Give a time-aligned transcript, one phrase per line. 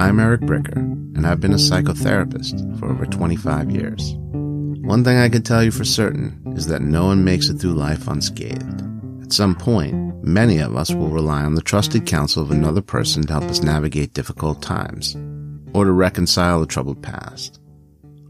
[0.00, 4.14] I'm Eric Bricker, and I've been a psychotherapist for over 25 years.
[4.84, 7.72] One thing I can tell you for certain is that no one makes it through
[7.72, 8.80] life unscathed.
[9.24, 13.26] At some point, many of us will rely on the trusted counsel of another person
[13.26, 15.16] to help us navigate difficult times,
[15.74, 17.58] or to reconcile a troubled past.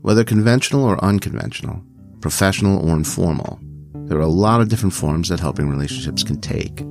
[0.01, 1.85] Whether conventional or unconventional,
[2.23, 3.61] professional or informal,
[4.07, 6.83] there are a lot of different forms that helping relationships can take.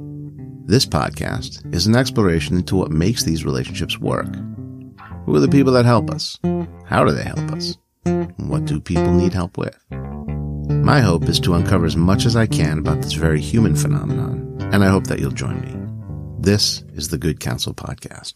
[0.67, 4.27] This podcast is an exploration into what makes these relationships work.
[5.27, 6.39] Who are the people that help us?
[6.85, 7.77] How do they help us?
[8.37, 9.77] What do people need help with?
[10.69, 14.57] My hope is to uncover as much as I can about this very human phenomenon,
[14.71, 15.75] and I hope that you'll join me.
[16.39, 18.35] This is the Good Counsel Podcast.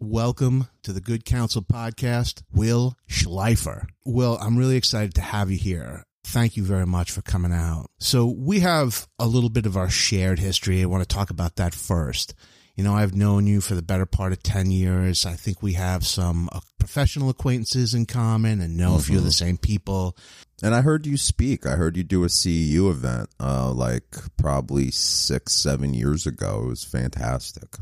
[0.00, 3.84] Welcome to the Good Counsel Podcast, Will Shlifer.
[4.06, 6.04] Will, I'm really excited to have you here.
[6.24, 7.86] Thank you very much for coming out.
[7.98, 10.82] So, we have a little bit of our shared history.
[10.82, 12.34] I want to talk about that first.
[12.80, 15.26] You know, I've known you for the better part of 10 years.
[15.26, 19.00] I think we have some uh, professional acquaintances in common and know mm-hmm.
[19.00, 20.16] a few of the same people.
[20.62, 21.66] And I heard you speak.
[21.66, 26.62] I heard you do a CEU event uh, like probably six, seven years ago.
[26.64, 27.76] It was fantastic.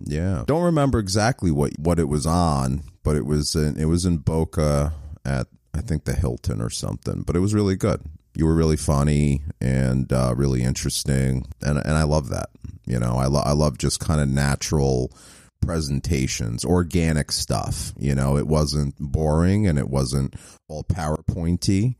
[0.00, 0.44] Yeah.
[0.46, 4.18] Don't remember exactly what, what it was on, but it was in, it was in
[4.18, 4.92] Boca
[5.24, 8.02] at I think the Hilton or something, but it was really good.
[8.34, 12.50] You were really funny and uh, really interesting, and and I love that.
[12.86, 15.12] You know, I lo- I love just kind of natural
[15.60, 17.92] presentations, organic stuff.
[17.98, 20.34] You know, it wasn't boring and it wasn't
[20.68, 21.96] all PowerPointy.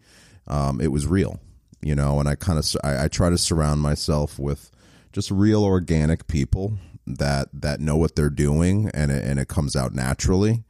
[0.47, 1.41] Um, it was real.
[1.81, 4.71] You know, and I kind of I, I try to surround myself with
[5.13, 9.75] just real organic people that that know what they're doing and it, and it comes
[9.75, 10.63] out naturally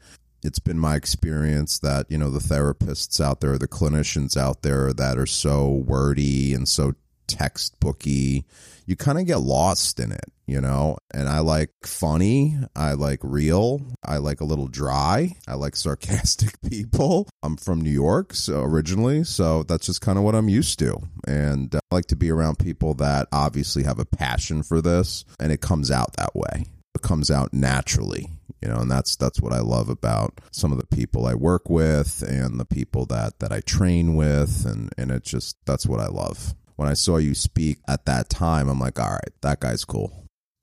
[0.43, 4.93] it's been my experience that you know the therapists out there the clinicians out there
[4.93, 6.93] that are so wordy and so
[7.29, 8.45] textbooky
[8.87, 10.99] you kind of get lost in it you know?
[11.15, 16.61] And i like funny i like real i like a little dry i like sarcastic
[16.69, 17.28] people.
[17.43, 20.99] I'm from new york so originally so that's just kind of what i'm used to.
[21.27, 25.53] And i like to be around people that obviously have a passion for this and
[25.53, 26.66] it comes out that way.
[26.95, 28.28] It comes out naturally
[28.62, 31.69] you know and that's that's what i love about some of the people i work
[31.69, 34.65] with and the people that that i train with.
[34.65, 36.55] And and it just that's what i love.
[36.77, 40.12] When i saw you speak at that time i'm like all right that guy's cool.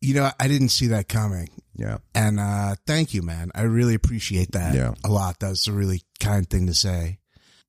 [0.02, 1.50] You know i didn't see that coming.
[1.76, 1.98] Yeah.
[2.16, 3.52] And uh thank you man.
[3.54, 4.94] I really appreciate that yeah.
[5.04, 5.40] a lot.
[5.40, 7.20] That's a really kind thing to say.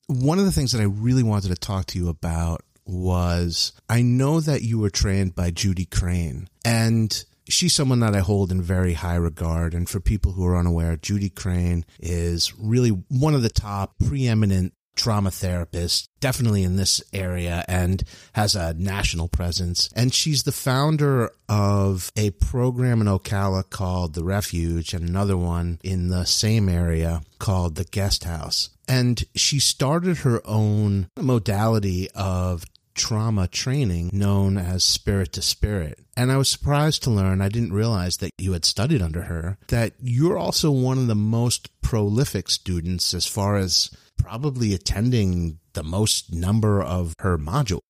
[0.07, 4.03] One of the things that i really wanted to talk to you about was i
[4.03, 6.49] know that you were trained by judy crane.
[6.65, 9.75] And she's someone that I hold in very high regard.
[9.75, 14.75] And for people who are unaware, Judy Crane is really one of the top preeminent
[14.97, 18.03] trauma therapists, definitely in this area, and
[18.35, 19.89] has a national presence.
[19.97, 25.79] And she's the founder of a program in Ocala called The Refuge and another one
[25.83, 28.71] in the same area called The Guest House.
[28.87, 32.65] And she started her own modality of
[33.01, 35.99] trauma training known as Spirit to Spirit.
[36.17, 39.57] And I was surprised to learn, I didn't realize that you had studied under her,
[39.69, 45.83] that you're also one of the most prolific students as far as probably attending the
[45.83, 47.81] most number of her modules.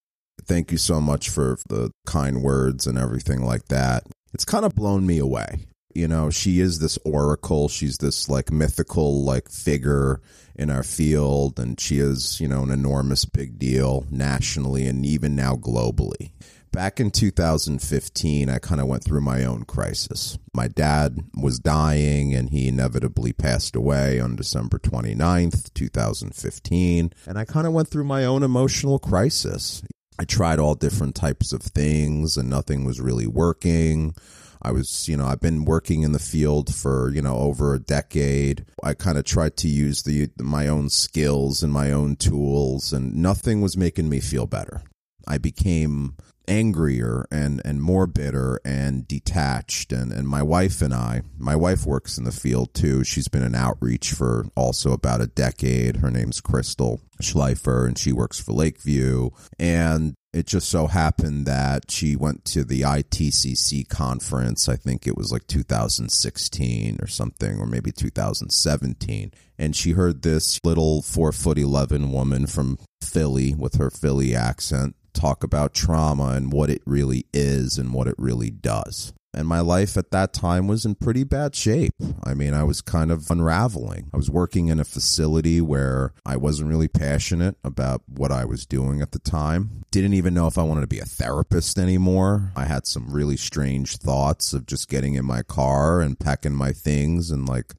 [0.45, 4.03] Thank you so much for the kind words and everything like that.
[4.33, 5.59] It's kind of blown me away.
[5.95, 7.67] You know, she is this oracle.
[7.67, 10.21] She's this like mythical like figure
[10.55, 15.35] in our field, and she is, you know, an enormous big deal nationally and even
[15.35, 16.31] now globally.
[16.71, 20.37] Back in 2015, I kind of went through my own crisis.
[20.53, 27.11] My dad was dying and he inevitably passed away on December 29th, 2015.
[27.27, 29.83] And I kind of went through my own emotional crisis.
[30.17, 34.15] I tried all different types of things and nothing was really working.
[34.61, 37.79] I was, you know, I've been working in the field for, you know, over a
[37.79, 38.65] decade.
[38.83, 43.15] I kind of tried to use the my own skills and my own tools and
[43.15, 44.83] nothing was making me feel better.
[45.27, 46.15] I became
[46.47, 51.85] angrier and and more bitter and detached and and my wife and I my wife
[51.85, 56.11] works in the field too she's been in outreach for also about a decade her
[56.11, 59.29] name's Crystal Shlifer and she works for Lakeview
[59.59, 64.69] and it just so happened that she went to the ITCC conference.
[64.69, 69.33] I think it was like 2016 or something, or maybe 2017.
[69.59, 74.95] And she heard this little four foot 11 woman from Philly with her Philly accent
[75.13, 79.13] talk about trauma and what it really is and what it really does.
[79.33, 81.93] And my life at that time was in pretty bad shape.
[82.23, 84.09] I mean, I was kind of unraveling.
[84.13, 88.65] I was working in a facility where I wasn't really passionate about what I was
[88.65, 89.85] doing at the time.
[89.89, 92.51] Didn't even know if I wanted to be a therapist anymore.
[92.55, 96.73] I had some really strange thoughts of just getting in my car and packing my
[96.73, 97.73] things and like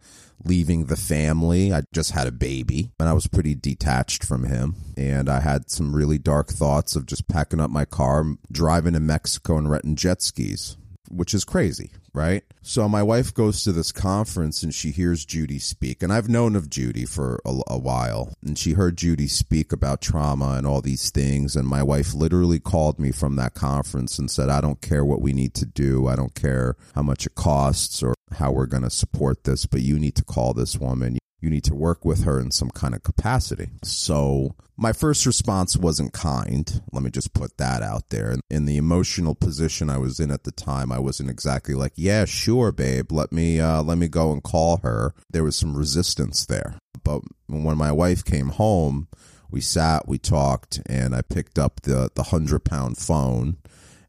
[0.44, 1.72] leaving the family.
[1.72, 4.76] I just had a baby and I was pretty detached from him.
[4.96, 9.00] And I had some really dark thoughts of just packing up my car, driving to
[9.00, 10.76] Mexico and renting jet skis
[11.10, 12.44] which is crazy, right?
[12.62, 16.02] So my wife goes to this conference and she hears Judy speak.
[16.02, 18.32] And I've known of Judy for a, a, while.
[18.44, 21.56] And she heard Judy speak about trauma and all these things.
[21.56, 25.20] And my wife literally called me from that conference and said, I don't care what
[25.20, 26.06] we need to do.
[26.06, 29.82] I don't care how much it costs or how we're going to support this, but
[29.82, 32.94] you need to call this woman you need to work with her in some kind
[32.94, 33.68] of capacity.
[33.82, 36.80] So my first response wasn't kind.
[36.92, 38.36] Let me just put that out there.
[38.48, 42.24] In the emotional position I was in at the time, I wasn't exactly like, "Yeah,
[42.24, 43.12] sure, babe.
[43.12, 46.76] Let me uh, let me go and call her." There was some resistance there.
[47.04, 49.08] But when my wife came home,
[49.50, 53.58] we sat, we talked, and I picked up the the hundred pound phone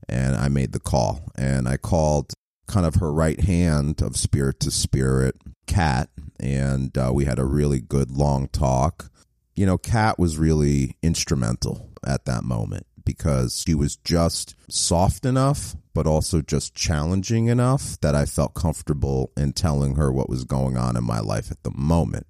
[0.08, 1.32] and I made the call.
[1.36, 2.34] And I called
[2.68, 7.46] kind of her right hand of spirit to spirit, Kat, and uh, we had a
[7.46, 9.10] really good long talk.
[9.56, 15.76] You know, Kat was really instrumental at that moment because she was just soft enough,
[15.94, 20.78] but also just challenging enough that I felt comfortable in telling her what was going
[20.78, 22.28] on in my life at the moment.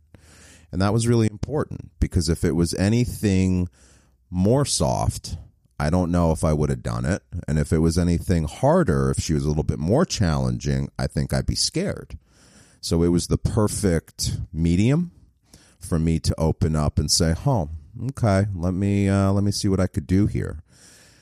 [0.71, 3.69] And that was really important because if it was anything
[4.29, 5.37] more soft,
[5.79, 7.21] I don't know if I would have done it.
[7.47, 11.07] And if it was anything harder, if she was a little bit more challenging, I
[11.07, 12.17] think I'd be scared.
[12.83, 15.11] So it was the perfect medium
[15.79, 17.69] for me to open up and say, "Oh,
[18.09, 20.63] okay, let me uh, let me see what I could do here."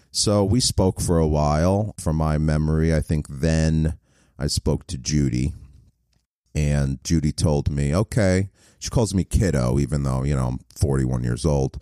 [0.10, 1.94] So we spoke for a while.
[2.00, 3.94] From my memory, I think then
[4.40, 5.54] I spoke to Judy,
[6.56, 8.50] and Judy told me, "Okay."
[8.80, 11.80] She calls me kiddo, even though you know I'm 41 years old.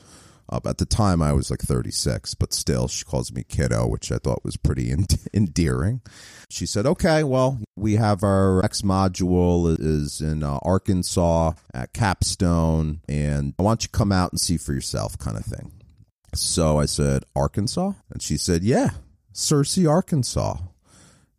[0.52, 4.12] Uh, at the time, I was like 36, but still, she calls me kiddo, which
[4.12, 4.94] I thought was pretty
[5.34, 6.02] endearing.
[6.50, 13.02] She said, "Okay, well, we have our X module is in uh, Arkansas at Capstone,
[13.08, 15.72] and I want you to come out and see for yourself, kind of thing."
[16.34, 18.92] So I said, "Arkansas," and she said, "Yeah,
[19.34, 20.58] Searcy, Arkansas."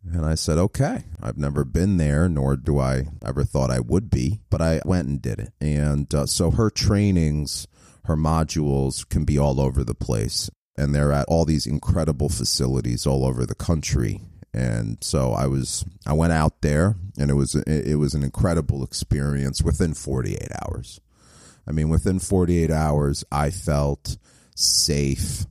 [0.09, 1.03] And I said, okay.
[1.21, 5.07] I've never been there, nor do I ever thought I would be, but I went
[5.07, 5.53] and did it.
[5.61, 7.67] And uh, so her trainings
[8.11, 10.49] her modules can be all over the place.
[10.77, 14.21] And they're at all these incredible facilities all over the country.
[14.53, 18.83] And so I was, I went out there, and it was, it was an incredible
[18.83, 20.99] experience within 48 hours.
[21.65, 24.17] I mean, within 48 hours, I felt
[24.55, 25.45] safe.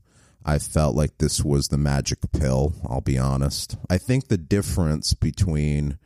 [0.45, 3.77] I felt like this was the magic pill, I'll be honest.
[3.89, 5.99] I think the difference between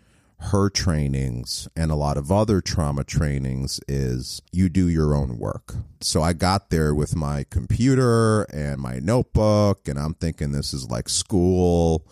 [0.44, 5.74] her trainings and a lot of other trauma trainings is you do your own work.
[6.00, 10.90] So I got there with my computer and my notebook, and I'm thinking this is
[10.90, 12.06] like school.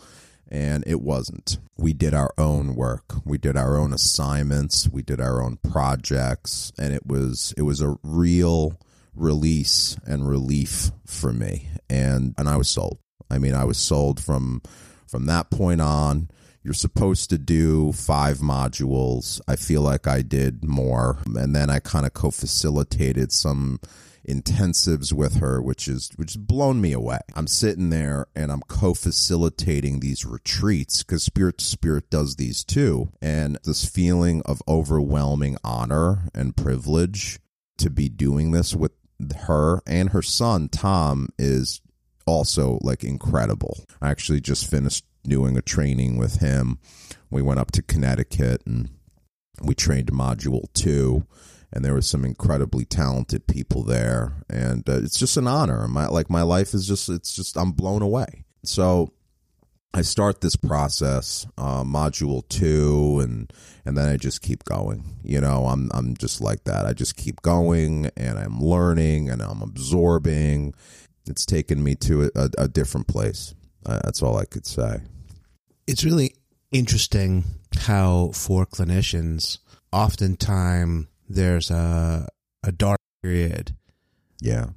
[0.49, 1.57] And it wasn't.
[1.77, 3.15] We did our own work.
[3.25, 4.87] We did our own assignments.
[4.87, 6.71] We did our own projects.
[6.77, 8.79] And it was it was a real
[9.15, 11.69] release and relief for me.
[11.89, 12.99] And and I was sold.
[13.31, 14.61] I mean, I was sold from
[15.07, 16.29] from that point on
[16.63, 19.41] you're supposed to do five modules.
[19.47, 21.19] I feel like I did more.
[21.35, 23.79] And then I kind of co facilitated some
[24.27, 27.19] intensives with her, which is which has blown me away.
[27.35, 33.09] I'm sitting there and I'm co-facilitating these retreats because Spirit to Spirit does these too,
[33.21, 37.39] and this feeling of overwhelming honor and privilege
[37.77, 38.91] to be doing this with
[39.47, 41.81] her and her son Tom is
[42.25, 43.83] also like incredible.
[44.01, 46.79] I actually just finished doing a training with him.
[47.29, 48.89] We went up to Connecticut and
[49.61, 51.25] we trained module two
[51.73, 54.33] and there was some incredibly talented people there.
[54.47, 55.87] And uh, it's just an honor.
[55.87, 58.45] My like my life is just it's just i'm blown away.
[58.63, 59.11] So
[59.95, 63.51] i start this process uh, module two and
[63.85, 65.03] and then i just keep going.
[65.23, 66.85] You know i'm i'm just like that.
[66.85, 70.75] I just keep going and i'm learning and i'm absorbing.
[71.25, 75.01] It's taken me to a, a different place uh, that's all i could say.
[75.87, 76.35] It's really
[76.71, 77.43] interesting
[77.77, 79.59] how for clinicians,
[79.91, 82.27] oftentimes there's a
[82.63, 83.75] a dark period.
[84.41, 84.67] Yeah,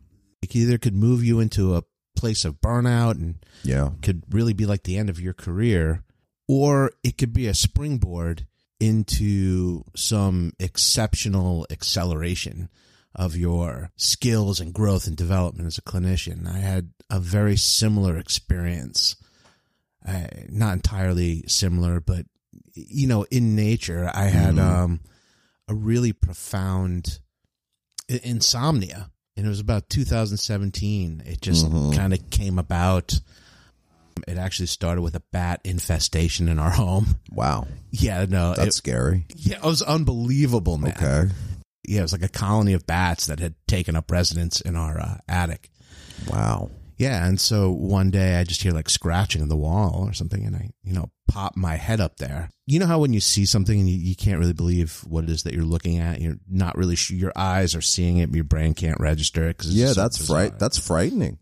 [0.43, 1.83] it either could move you into a
[2.17, 6.03] place of burnout and yeah, could really be like the end of your career,
[6.49, 8.47] or it could be a springboard
[8.79, 12.69] into some exceptional acceleration
[13.17, 16.47] of your skills and growth and development as a clinician.
[16.47, 19.17] I had a very similar experience
[20.07, 22.27] uh, not entirely similar, but
[22.75, 24.61] you know, in nature, I had Mhm.
[24.61, 25.01] um,
[25.67, 27.19] a really profound
[28.09, 31.23] insomnia, and it was about 2017.
[31.27, 31.95] It just Mhm.
[31.97, 33.21] kind of came about.
[34.29, 37.19] It actually started with a bat infestation in our home.
[37.31, 39.27] Wow, Yeah, no, that's it, scary.
[39.35, 40.93] yeah, it was unbelievable, man.
[40.97, 41.35] Okay.
[41.89, 44.99] Yeah, it was like a colony of bats that had taken up residence in our
[44.99, 45.71] uh, attic.
[46.29, 46.71] Wow.
[46.99, 50.45] Yeah, and so one day I just hear like scratching in the wall or something,
[50.47, 52.49] and I, you know, pop my head up there.
[52.65, 55.31] You know how when you see something and you, you can't really believe what it
[55.31, 57.17] is that you're looking at, you're not really sure.
[57.17, 59.59] Your eyes are seeing it, but your brain can't register it.
[59.59, 60.59] Cause it's Yeah, so that's fright.
[60.59, 61.39] That's frightening.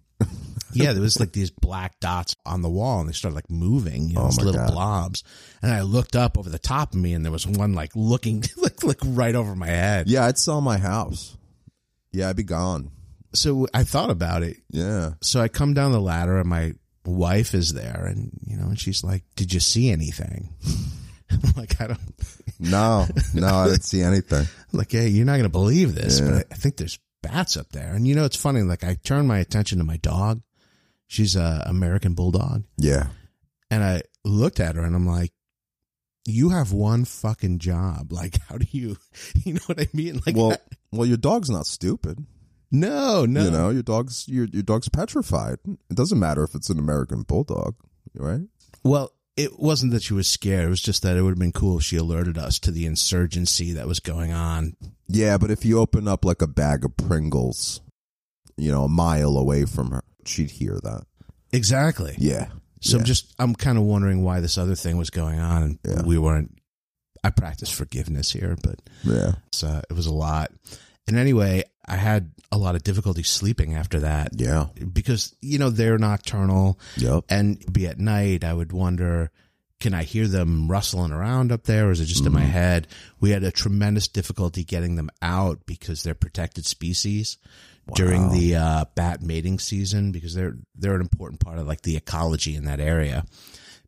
[0.74, 4.08] Yeah, there was like these black dots on the wall, and they started like moving,
[4.08, 4.70] you know, Oh, these little God.
[4.72, 5.24] blobs.
[5.62, 8.42] And I looked up over the top of me, and there was one like looking
[8.56, 10.08] like like right over my head.
[10.08, 11.36] Yeah, I'd sell my house.
[12.12, 12.90] Yeah, I'd be gone.
[13.34, 14.58] So I thought about it.
[14.70, 15.12] Yeah.
[15.22, 16.72] So I come down the ladder, and my
[17.04, 20.54] wife is there, and you know, and she's like, "Did you see anything?"
[21.30, 22.00] I'm like, I don't.
[22.60, 24.46] No, no, I didn't see anything.
[24.72, 26.26] like, hey, you're not going to believe this, Yeah.
[26.30, 27.92] but I, I think there's bats up there.
[27.92, 28.62] And you know, it's funny.
[28.62, 30.40] Like, I turned my attention to my dog.
[31.06, 33.08] She's a American bulldog, Yeah.
[33.70, 35.32] and I looked at her, and I'm like,
[36.26, 38.10] "You have one fucking job.
[38.12, 38.96] Like, how do you,
[39.44, 40.20] you know what I mean?
[40.26, 40.58] Like, well, I-
[40.92, 42.24] well, your dog's not stupid.
[42.70, 45.58] no, no, You know, your dog's your your dog's petrified.
[45.66, 47.74] It doesn't matter if it's an American bulldog,
[48.16, 48.42] right?
[48.82, 50.66] Well, it wasn't that she was scared.
[50.66, 52.86] It was just that it would have been cool if she alerted us to the
[52.86, 54.76] insurgency that was going on.
[55.08, 57.80] Yeah, but if you open up like a bag of Pringles,
[58.56, 61.04] you know, a mile away from her, she'd hear that.
[61.52, 62.14] Exactly.
[62.18, 62.48] Yeah.
[62.80, 63.06] So I'm Yeah.
[63.06, 66.02] just I'm kind of wondering why this other thing was going on, and Yeah.
[66.02, 66.58] we weren't.
[67.22, 69.32] I practice forgiveness here, but Yeah.
[69.62, 70.52] uh, it was a lot.
[71.06, 74.66] And anyway, I had a lot of difficulty sleeping after that Yeah.
[74.92, 77.24] because you know they're nocturnal, Yep.
[77.30, 78.44] and be at night.
[78.44, 79.30] I would wonder,
[79.80, 82.50] can I hear them rustling around up there, or is it just in my Mhm.
[82.50, 82.88] head?
[83.20, 87.38] We had a tremendous difficulty getting them out because they're protected species
[87.94, 91.96] during the uh, bat mating season because they're they're an important part of like the
[91.96, 93.24] ecology in that area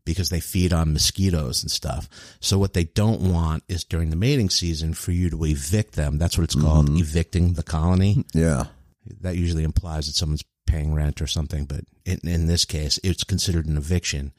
[0.05, 2.09] because they feed on mosquitoes and stuff.
[2.41, 6.19] So what they don't want is during the mating season for you to evict them.
[6.19, 7.01] That's what it's called, Mhm.
[7.01, 8.25] evicting the colony.
[8.33, 8.67] Yeah.
[9.23, 13.25] That usually implies that someone's paying rent or something, but in, in this case, it's
[13.25, 14.33] considered an eviction.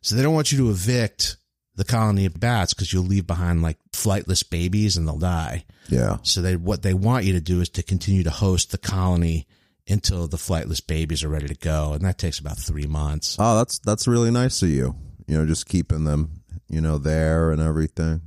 [0.00, 1.36] So they don't want you to evict
[1.74, 5.64] the colony of bats because you'll leave behind like flightless babies and they'll die.
[5.88, 6.18] Yeah.
[6.22, 9.46] So they what they want you to do is to continue to host the colony
[9.88, 13.36] until the flightless babies are ready to go, and that takes about three months.
[13.38, 14.94] Oh, that's that's really nice of you.
[15.26, 18.22] You know, just keeping them, you know, there and everything.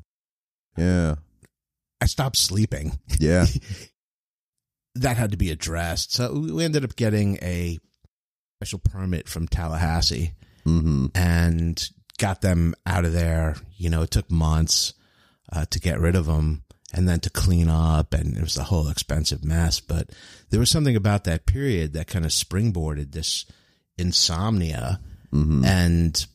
[0.78, 1.16] Yeah.
[2.02, 3.00] I stopped sleeping.
[3.20, 3.46] Yeah.
[5.00, 6.14] That had to be addressed.
[6.14, 7.78] So we ended up getting a
[8.62, 10.32] special permit from Tallahassee
[10.66, 11.08] mm-hmm.
[11.14, 13.56] and got them out of there.
[13.78, 14.94] You know, it took months
[15.52, 18.64] uh, to get rid of them and then to clean up, and it was a
[18.64, 19.80] whole expensive mess.
[19.82, 20.10] But
[20.50, 23.46] there was something about that period that kind of springboarded this
[23.98, 25.00] insomnia
[25.34, 25.66] Mm-hmm.
[25.66, 26.26] and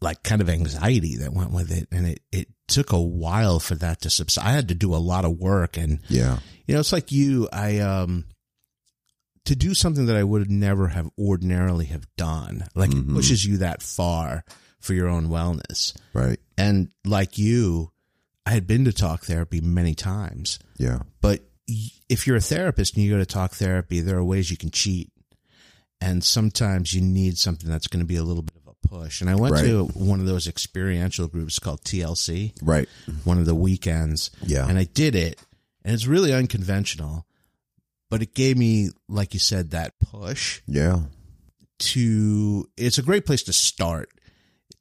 [0.00, 1.86] like kind of anxiety that went with it.
[1.92, 4.44] And it, it took a while for that to subside.
[4.44, 6.38] I had to do a lot of work and, Yeah.
[6.66, 8.24] you know, it's like you, I, um,
[9.44, 13.14] to do something that I would never have ordinarily have done, like it Mhm.
[13.14, 14.44] pushes you that far
[14.80, 15.94] for your own wellness.
[16.12, 16.38] Right.
[16.58, 17.92] And like you,
[18.46, 21.00] I had been to talk therapy many times, Yeah.
[21.20, 21.42] but
[22.08, 24.70] if you're a therapist and you go to talk therapy, there are ways you can
[24.70, 25.10] cheat.
[26.00, 29.20] And sometimes you need something that's going to be a little bit of a push.
[29.20, 29.64] And I went Right.
[29.66, 32.88] to one of those experiential groups called TLC, Right.
[33.24, 34.66] one of the weekends, Yeah.
[34.66, 35.38] and I did it.
[35.84, 37.26] And it's really unconventional,
[38.08, 41.02] but it gave me, like you said, that push yeah.
[41.80, 44.10] to, it's a great place to start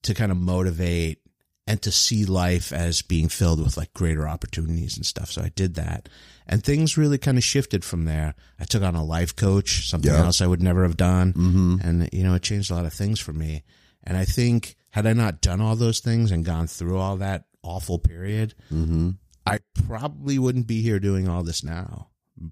[0.03, 1.19] to kind of motivate
[1.67, 5.29] and to see life as being filled with like greater opportunities and stuff.
[5.29, 6.09] So I did that
[6.47, 8.33] and things really kind of shifted from there.
[8.59, 10.25] I took on a life coach, something Yeah.
[10.25, 11.33] else I would never have done.
[11.33, 11.75] Mm-hmm.
[11.83, 13.63] And, you know, it changed a lot of things for me.
[14.03, 17.43] And I think had I not done all those things and gone through all that
[17.61, 19.11] awful period, Mm-hmm.
[19.45, 22.09] I probably wouldn't be here doing all this now.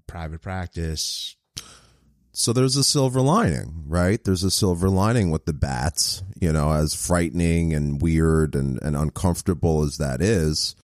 [0.08, 1.36] Private practice.
[2.38, 4.22] So there's a silver lining, right?
[4.22, 8.96] There's a silver lining with the bats, you know, as frightening and weird and, and
[8.96, 10.76] uncomfortable as that is,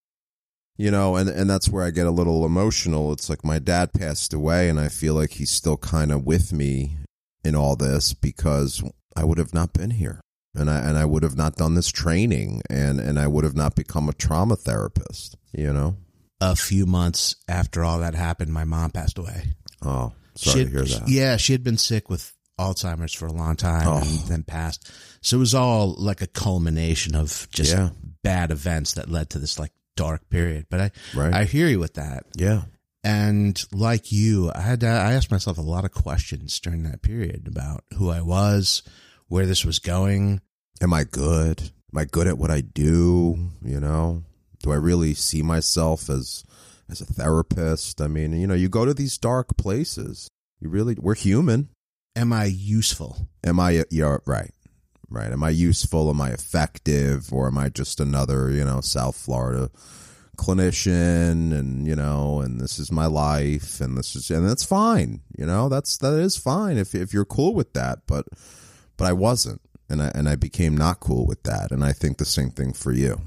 [0.76, 3.12] you know, and, and that's where I get a little emotional.
[3.12, 6.52] It's like my dad passed away and I feel like he's still kind of with
[6.52, 6.96] me
[7.44, 8.82] in all this because
[9.16, 10.20] I would have not been here
[10.56, 13.54] and I, and I would have not done this training and, and I would have
[13.54, 15.98] not become a trauma therapist, you know?
[16.40, 19.52] A few months after all that happened, my mom passed away.
[19.82, 21.08] Oh, sorry had- to hear that.
[21.08, 23.98] Yeah, she had been sick with Alzheimer's for a long time oh.
[23.98, 24.90] and then passed.
[25.20, 27.90] So it was all like a culmination of just yeah.
[28.22, 30.66] bad events that led to this like dark period.
[30.70, 31.34] But I, right.
[31.34, 32.24] I hear you with that.
[32.36, 32.62] Yeah.
[33.02, 37.02] And like you, I had to, I asked myself a lot of questions during that
[37.02, 38.82] period about who I was,
[39.28, 40.40] where this was going.
[40.80, 41.60] Am I good?
[41.60, 43.36] Am I good at what I do?
[43.62, 44.22] You know,
[44.62, 46.44] do I really see myself as
[46.88, 48.00] as a therapist?
[48.00, 50.28] I mean, you know, you go to these dark places.
[50.60, 51.68] You really, we're human.
[52.16, 53.28] Am I useful?
[53.44, 53.84] Am I?
[53.90, 54.52] Yeah, right,
[55.10, 55.32] right.
[55.32, 56.10] Am I useful?
[56.10, 57.32] Am I effective?
[57.32, 59.70] Or am I just another, you know, South Florida
[60.36, 61.52] clinician?
[61.52, 65.22] And you know, and this is my life, and this is, and that's fine.
[65.36, 68.00] You know, that's that is fine if if you're cool with that.
[68.06, 68.26] But
[68.96, 71.72] but I wasn't, and I and I became not cool with that.
[71.72, 73.20] And I think the same thing for you.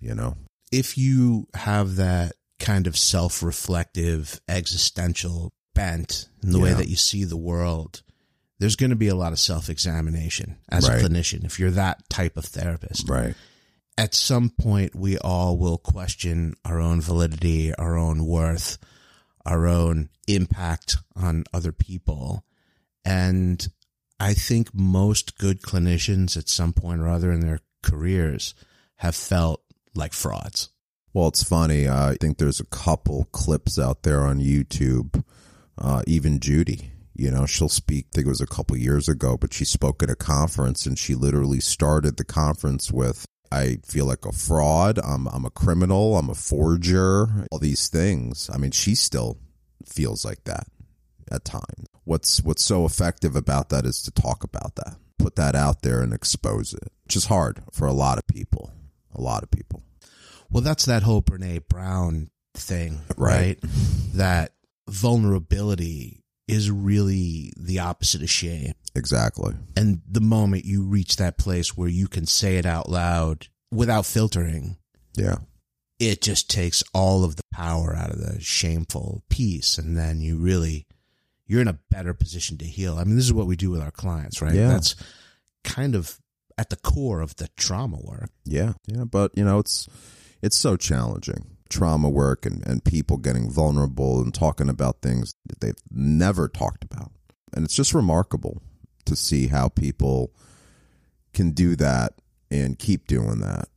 [0.00, 0.36] You know,
[0.70, 6.64] if you have that kind of self-reflective existential bent in the yeah.
[6.64, 8.02] way that you see the world
[8.58, 11.00] there's going to be a lot of self-examination as right.
[11.00, 13.34] a clinician if you're that type of therapist right
[13.96, 18.78] at some point we all will question our own validity our own worth
[19.46, 22.44] our own impact on other people
[23.04, 23.68] and
[24.18, 28.54] i think most good clinicians at some point or other in their careers
[28.96, 29.62] have felt
[29.94, 30.70] like frauds
[31.12, 31.88] well, it's funny.
[31.88, 35.24] I think there's a couple clips out there on YouTube.
[35.76, 38.06] Uh, even Judy, you know, she'll speak.
[38.12, 40.98] I think it was a couple years ago, but she spoke at a conference and
[40.98, 44.98] she literally started the conference with, "I feel like a fraud.
[45.02, 46.16] I'm I'm a criminal.
[46.18, 47.46] I'm a forger.
[47.50, 48.50] All these things.
[48.52, 49.38] I mean, she still
[49.86, 50.66] feels like that
[51.30, 51.86] at times.
[52.04, 56.00] What's what's so effective about that is to talk about that, put that out there,
[56.00, 58.72] and expose it, which is hard for a lot of people.
[59.14, 59.82] A lot of people.
[60.50, 63.58] Well, that's that whole Brene Brown thing, right?
[63.62, 63.72] right?
[64.14, 64.52] That
[64.88, 68.72] vulnerability is really the opposite of shame.
[68.94, 69.54] Exactly.
[69.76, 74.06] And the moment you reach that place where you can say it out loud without
[74.06, 74.78] filtering,
[75.14, 75.36] yeah.
[75.98, 80.36] It just takes all of the power out of the shameful piece and then you
[80.36, 80.86] really
[81.48, 82.98] you're in a better position to heal.
[82.98, 84.54] I mean, this is what we do with our clients, right?
[84.54, 84.68] Yeah.
[84.68, 84.94] That's
[85.64, 86.20] kind of
[86.56, 88.30] at the core of the trauma work.
[88.44, 88.74] Yeah.
[88.86, 89.88] Yeah, but you know, it's
[90.42, 91.56] it's so challenging.
[91.68, 96.84] Trauma work and, and people getting vulnerable and talking about things that they've never talked
[96.84, 97.12] about.
[97.52, 98.62] And it's just remarkable
[99.04, 100.32] to see how people
[101.34, 102.14] can do that
[102.50, 103.68] and keep doing that.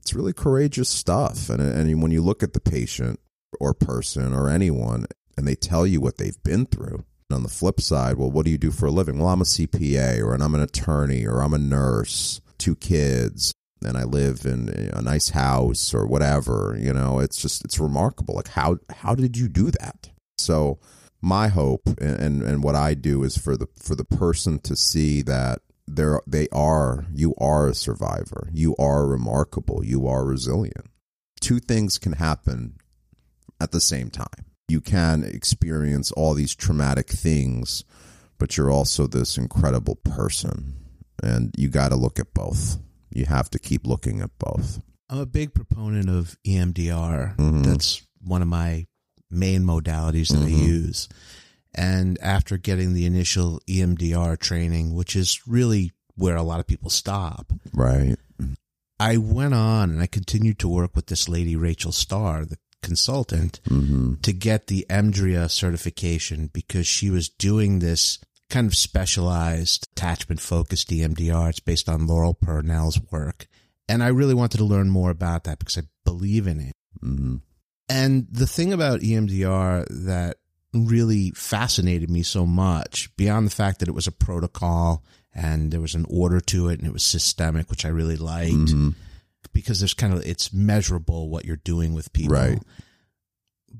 [0.00, 1.48] It's really courageous stuff.
[1.48, 3.20] And, and when you look at the patient
[3.60, 7.80] or person or anyone and they tell you what they've been through, on the flip
[7.80, 9.18] side, well, what do you do for a living?
[9.18, 13.52] Well, I'm a CPA or I'm an attorney or I'm a nurse, two kids
[13.84, 18.34] and I live in a nice house or whatever, you know, it's just it's remarkable.
[18.34, 20.10] Like how how did you do that?
[20.38, 20.78] So
[21.20, 25.22] my hope and and what I do is for the for the person to see
[25.22, 28.48] that there they are you are a survivor.
[28.52, 29.84] You are remarkable.
[29.84, 30.86] You are resilient.
[31.40, 32.76] Two things can happen
[33.60, 34.46] at the same time.
[34.68, 37.84] You can experience all these traumatic things,
[38.38, 40.74] but you're also this incredible person.
[41.22, 42.78] And you got to look at both
[43.16, 44.80] you have to keep looking at both.
[45.08, 47.36] I'm a big proponent of EMDR.
[47.36, 47.62] Mm-hmm.
[47.62, 48.86] That's one of my
[49.30, 50.62] main modalities that mm-hmm.
[50.62, 51.08] I use.
[51.74, 56.90] And after getting the initial EMDR training, which is really where a lot of people
[56.90, 57.52] stop.
[57.72, 58.16] Right.
[58.98, 63.60] I went on and I continued to work with this lady, Rachel Starr, the consultant,
[63.68, 64.14] mm-hmm.
[64.22, 68.18] to get the EMDRIA certification because she was doing this
[68.48, 71.50] kind of specialized attachment focused EMDR.
[71.50, 73.46] It's based on Laurel Parnell's work.
[73.88, 76.76] And I really wanted to learn more about that because I believe in it.
[77.04, 77.36] Mm-hmm.
[77.88, 80.38] And the thing about EMDR that
[80.72, 85.80] really fascinated me so much, beyond the fact that it was a protocol and there
[85.80, 88.90] was an order to it and it was systemic, which I really liked, mm-hmm.
[89.52, 92.36] because there's kind of, it's measurable what you're doing with people.
[92.36, 92.62] Right.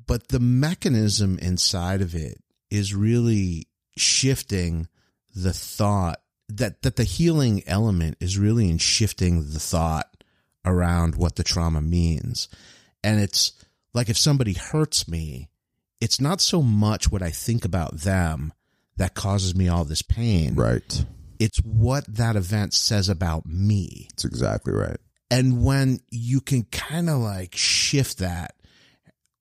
[0.07, 2.39] But the mechanism inside of it
[2.71, 4.89] is really shifting
[5.35, 10.09] the thought that that the healing element is really in shifting the thought
[10.65, 12.49] around what the trauma means.
[13.03, 13.53] And it's
[13.95, 15.49] like if somebody hurts me,
[16.01, 18.53] it's not so much what I think about them
[18.97, 20.55] that causes me all this pain.
[20.55, 21.05] Right.
[21.39, 24.09] It's what that event says about me.
[24.11, 24.99] That's exactly right.
[25.31, 28.55] And when you can kind of like shift that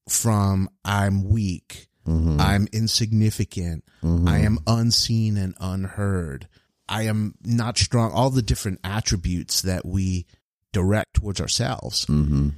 [0.10, 2.40] from I'm weak Mm-hmm.
[2.40, 3.84] I'm insignificant.
[4.04, 4.28] Mm-hmm.
[4.28, 6.48] I am unseen and unheard.
[6.88, 8.12] I am not strong.
[8.12, 10.28] All the different attributes that we
[10.72, 12.06] direct towards ourselves.
[12.06, 12.50] Mm-hmm.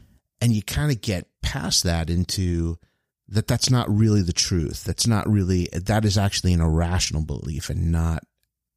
[0.41, 2.77] And you kind of get past that into
[3.29, 4.83] that that's not really the truth.
[4.83, 8.23] That's not really, that is actually an irrational belief and not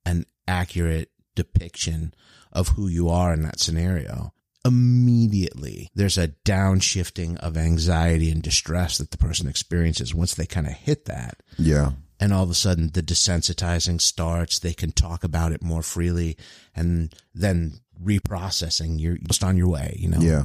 [0.04, 2.14] an accurate depiction
[2.52, 4.32] of who you are in that scenario,
[4.64, 10.66] immediately there's a downshifting of anxiety and distress that the person experiences once they kind
[10.66, 11.42] of hit that.
[11.58, 11.92] Yeah.
[12.18, 14.58] And all of a sudden the desensitizing starts.
[14.58, 16.36] They can talk about it more freely
[16.74, 19.00] and then reprocessing.
[19.00, 20.20] You're just on your way, you know?
[20.20, 20.44] Yeah.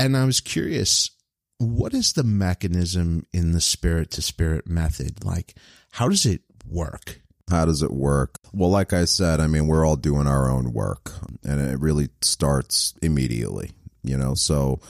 [0.00, 1.10] And I was curious,
[1.58, 5.24] what is the mechanism in the spirit to spirit method?
[5.24, 5.54] Like,
[5.92, 7.20] how does it work?
[7.50, 8.38] How does it work?
[8.52, 11.12] Well, like I said, I mean, we're all doing our own work
[11.44, 14.80] and it really starts immediately, you know, so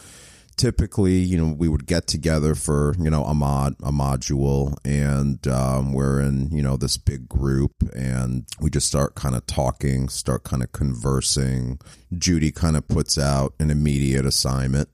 [0.57, 5.47] typically, you know, we would get together for, you know, a mod, a module and,
[5.49, 10.09] um, we're in, you know, this big group and we just start kind of talking,
[10.09, 11.81] start kind of conversing.
[12.17, 14.89] Judy kind of puts out an immediate assignment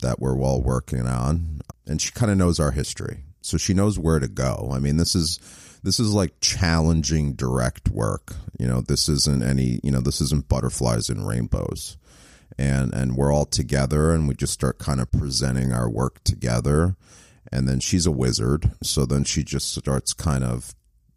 [0.00, 3.24] that we're all working on and she kind of knows our history.
[3.42, 4.70] So she knows where to go.
[4.72, 5.38] I mean, this is,
[5.84, 8.34] this is like challenging direct work.
[8.58, 11.98] You know, this isn't any, you know, this isn't butterflies and rainbows.
[12.58, 16.96] And and we're all together and we just start kind of presenting our work together.
[17.52, 20.74] And then she's a wizard, so then she just starts kind of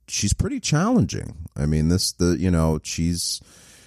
[0.07, 1.47] she's pretty challenging.
[1.55, 3.39] I mean, this the you know, she's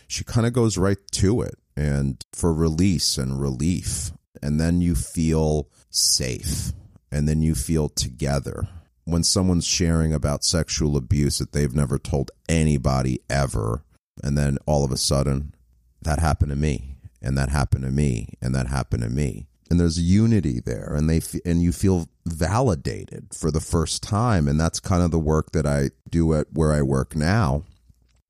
[0.08, 4.12] she kind of goes right to it and for release and relief.
[4.42, 6.72] And then you feel safe
[7.12, 8.68] and then you feel together
[9.04, 13.82] when someone's sharing about sexual abuse that they've never told anybody ever
[14.22, 15.54] and then all of a sudden
[16.02, 19.46] that happened to me and that happened to me and that happened to me.
[19.70, 24.58] And there's unity there and they and you feel validated for the first time and
[24.58, 27.64] that's kind of the work that I do at where I work now.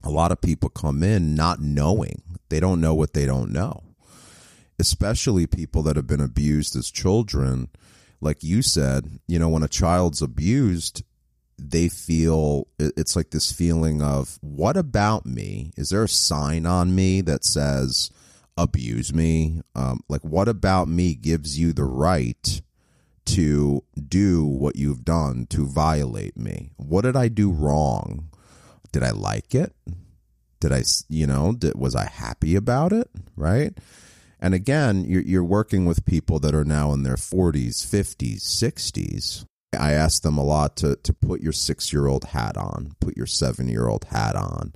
[0.02, 2.22] A lot of people come in not knowing.
[2.48, 3.82] They don't know what they don't know.
[4.78, 7.68] Especially people that have been abused as children
[8.20, 11.02] like you said, you know, when a child's abused,
[11.58, 15.72] they feel it's like this feeling of what about me?
[15.76, 18.10] Is there a sign on me that says
[18.56, 19.62] abuse me?
[19.74, 22.62] Um, like, what about me gives you the right
[23.26, 26.72] to do what you've done to violate me?
[26.76, 28.28] What did I do wrong?
[28.92, 29.74] Did I like it?
[30.60, 33.08] Did I, you know, did, was I happy about it?
[33.36, 33.76] Right?
[34.40, 39.44] And again, you're, you're working with people that are now in their 40s, 50s, 60s.
[39.78, 43.16] I ask them a lot to, to put your six year old hat on, put
[43.16, 44.72] your seven year old hat on,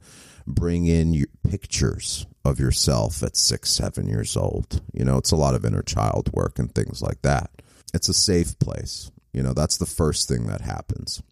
[0.47, 4.83] bring in your pictures of yourself at six, seven years old.
[4.93, 7.51] You know, it's a lot of inner child work and things like that.
[7.93, 9.11] It's a safe place.
[9.33, 11.23] You know, that's the first thing that happens.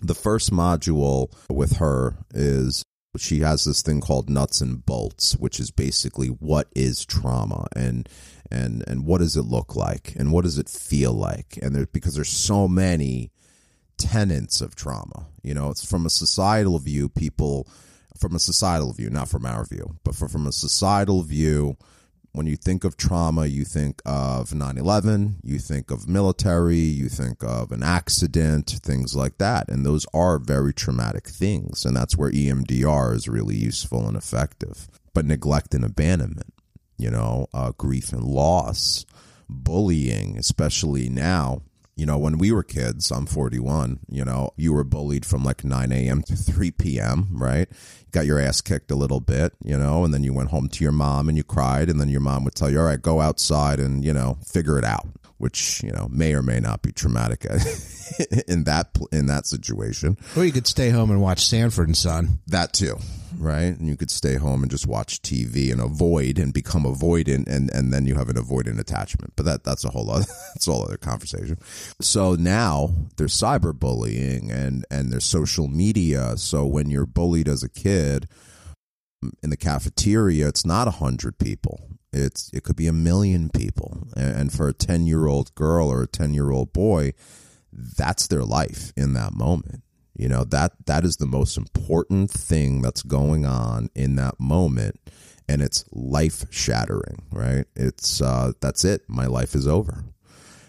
[0.00, 2.82] The first module with her is
[3.18, 8.08] she has this thing called nuts and bolts which is basically what is trauma and
[8.50, 11.58] and and what does it look like and what does it feel like?
[11.62, 13.30] And there because there's so many
[13.98, 17.68] tenets of trauma you know it's from a societal view people
[18.18, 21.76] from a societal view not from our view but for, from a societal view
[22.32, 27.08] when you think of trauma, you think of 9 11, you think of military, you
[27.08, 29.68] think of an accident, things like that.
[29.68, 31.84] And those are very traumatic things.
[31.84, 34.88] And that's where EMDR is really useful and effective.
[35.14, 36.54] But neglect and abandonment,
[36.96, 39.04] you know, uh, grief and loss,
[39.50, 41.60] bullying, especially now,
[41.96, 45.62] you know, when we were kids, I'm 41, you know, you were bullied from like
[45.64, 46.22] 9 a.m.
[46.22, 47.68] to 3 p.m., right?
[48.12, 50.84] Got your ass kicked a little bit, you know, and then you went home to
[50.84, 53.20] your mom and you cried, and then your mom would tell you, all right, go
[53.20, 55.06] outside and, you know, figure it out,
[55.42, 57.44] which, you know, may or may not be traumatic
[58.48, 60.16] in that in that situation.
[60.36, 62.38] Or you could stay home and watch Sanford and Son.
[62.46, 62.98] That too
[63.38, 63.78] right?
[63.78, 67.70] And you could stay home and just watch TV and avoid and become avoidant, and
[67.74, 69.32] and then you have an avoidant attachment.
[69.36, 70.24] But that that's a whole other
[70.54, 71.58] that's a whole other conversation.
[72.00, 76.36] So now there's cyberbullying and and there's social media.
[76.36, 78.28] So when you're bullied as a kid
[79.42, 81.88] in the cafeteria, it's not a hundred people.
[82.12, 86.02] It's it could be a million people, and for a ten year old girl or
[86.02, 87.14] a ten year old boy,
[87.72, 89.82] that's their life in that moment
[90.14, 95.00] you know, that that is the most important thing that's going on in that moment
[95.48, 97.64] and it's life shattering, right?
[97.74, 99.02] It's uh that's it.
[99.08, 100.04] My life is over.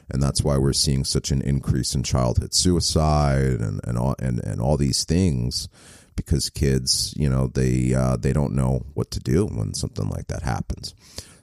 [0.09, 4.39] And that's why we're seeing such an increase in childhood suicide and and all and,
[4.39, 5.67] and all these things
[6.15, 10.27] because kids, you know, they uh, they don't know what to do when something like
[10.27, 10.93] that happens.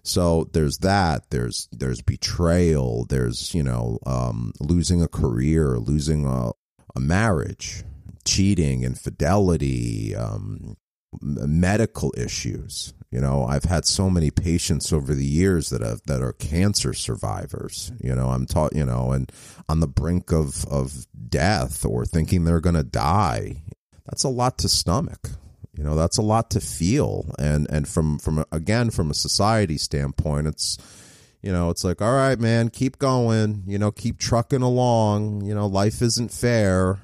[0.03, 1.31] So there's that.
[1.31, 3.07] There's there's betrayal.
[3.09, 6.53] There's you know um, losing a career, losing a,
[6.97, 7.85] a marriage,
[8.25, 10.77] cheating, infidelity, um,
[11.21, 12.95] medical issues.
[13.11, 16.95] You know, I've had so many patients over the years that have that are cancer
[16.95, 17.93] survivors.
[18.01, 19.31] You know, I'm taught, you know, and
[19.69, 23.63] on the brink of of death or thinking they're going to die.
[24.07, 25.31] That's a lot to stomach.
[25.77, 27.33] You know, that's a lot to feel.
[27.39, 30.79] And and from from again from a society standpoint, it's
[31.43, 35.43] you know, it's like, all right, man, keep going, you know, keep trucking along.
[35.43, 37.01] You know, life isn't fair.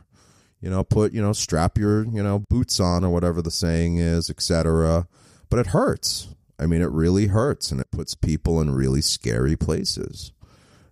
[0.61, 3.99] You know, put, you know, strap your, you know, boots on or whatever the saying
[3.99, 5.07] is, etc.
[5.49, 6.29] But it hurts.
[6.59, 10.33] I mean, it really hurts and it puts people in really scary places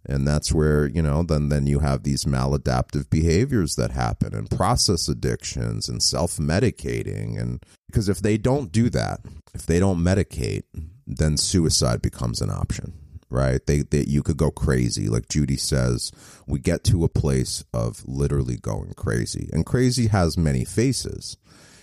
[0.07, 4.51] and that's where you know then then you have these maladaptive behaviors that happen and
[4.51, 7.41] process addictions and self-medicating.
[7.41, 9.21] And because if they don't do that
[9.55, 10.65] if they don't medicate
[11.07, 12.93] then suicide becomes an option
[13.31, 13.67] right?
[13.67, 15.09] They, they you could go crazy.
[15.09, 16.13] Like judy says
[16.47, 19.51] we get to a place of literally going crazy.
[19.53, 21.37] And crazy has many faces.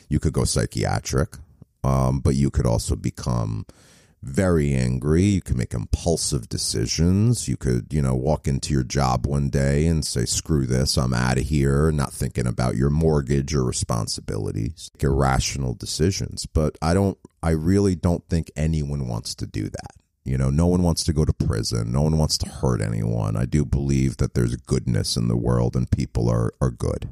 [0.08, 1.36] You could go psychiatric
[1.84, 3.66] um, but you could also become
[4.24, 5.24] very angry.
[5.24, 7.48] You can make impulsive decisions.
[7.48, 11.14] You could, you know, walk into your job one day and say, screw this, I'm
[11.14, 14.92] out of here, not thinking about your mortgage or responsibilities.
[15.00, 16.46] Irrational decisions.
[16.46, 19.92] But I don't, I really don't think anyone wants to do that.
[20.24, 21.92] You know, no one wants to go to prison.
[21.92, 23.36] No one wants to hurt anyone.
[23.36, 27.10] I do believe that there's goodness in the world and people are, are good,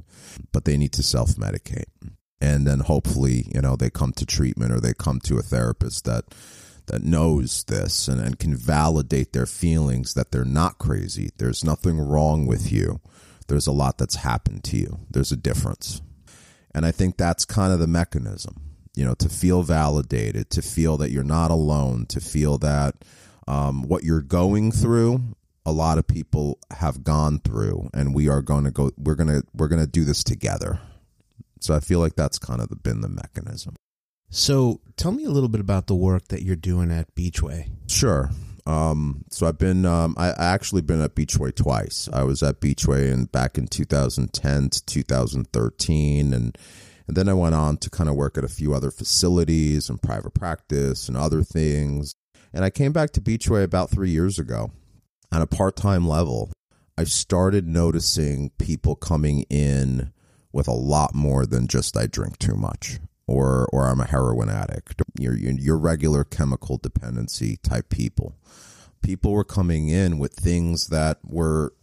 [0.51, 1.85] but they need to self medicate.
[2.39, 6.05] And then hopefully, you know, they come to treatment or they come to a therapist
[6.05, 6.25] that
[6.89, 11.29] that knows this and, and can validate their feelings that they're not crazy.
[11.37, 12.99] There's nothing wrong with you.
[13.47, 14.99] There's a lot that's happened to you.
[15.09, 16.01] There's a difference.
[16.75, 18.61] And I think that's kind of the mechanism,
[18.95, 22.95] you know, to feel validated, to feel that you're not alone, to feel that
[23.47, 25.21] um, what you're going through,
[25.65, 28.91] a lot of people have gone through, and we are going to go.
[28.97, 30.79] We're gonna we're gonna do this together.
[31.59, 33.75] So I feel like that's kind of been the mechanism.
[34.29, 37.69] So tell me a little bit about the work that you're doing at Beachway.
[37.87, 38.29] Sure.
[38.65, 42.07] Um, so I've been, um, I, actually been at Beachway twice.
[42.13, 46.57] I was at Beachway in back in 2010 to 2013, and
[47.07, 49.99] and then I went on to kind of work at a few other facilities and
[49.99, 52.13] private practice and other things.
[52.53, 54.69] And I came back to Beachway about three years ago
[55.31, 56.51] on a part time level.
[56.95, 60.13] I started noticing people coming in
[60.51, 64.49] with a lot more than just I drink too much or or I'm a heroin
[64.49, 65.01] addict.
[65.19, 68.35] Your your regular chemical dependency type people.
[69.01, 71.73] People were coming in with things that were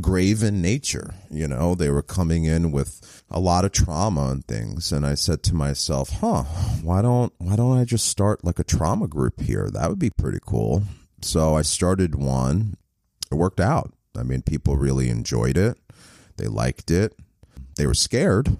[0.00, 1.14] grave in nature.
[1.30, 4.92] You know, they were coming in with a lot of trauma and things.
[4.92, 6.44] And I said to myself, huh,
[6.82, 9.70] why don't why don't I just start like a trauma group here?
[9.70, 10.82] That would be pretty cool.
[11.22, 12.76] So I started one.
[13.30, 13.92] It worked out.
[14.16, 15.78] I mean, people really enjoyed it.
[16.36, 17.18] They liked it.
[17.76, 18.58] They were scared,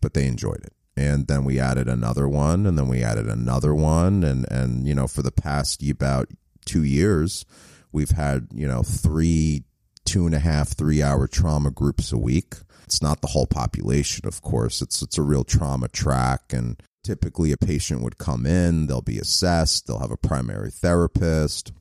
[0.00, 3.74] but they enjoyed it and then we added another one and then we added another
[3.74, 6.28] one and and you know for the past about
[6.64, 7.44] two years
[7.92, 9.64] we've had you know three
[10.04, 12.54] two and a half three hour trauma groups a week.
[12.84, 14.80] It's not the whole population of course.
[14.80, 19.20] It's it's a real trauma track and typically a patient would come in they'll be
[19.20, 21.72] assessed they'll have a primary therapist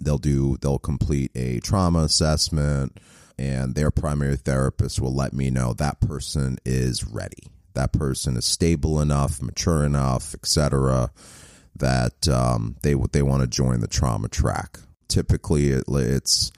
[0.00, 3.00] they'll do they'll complete a trauma assessment
[3.36, 8.44] and their primary therapist will let me know that person is ready that person is
[8.44, 11.10] stable enough, mature enough, etc.,
[11.76, 14.78] that um, they they want to join the trauma track.
[15.08, 16.52] Typically, it, it's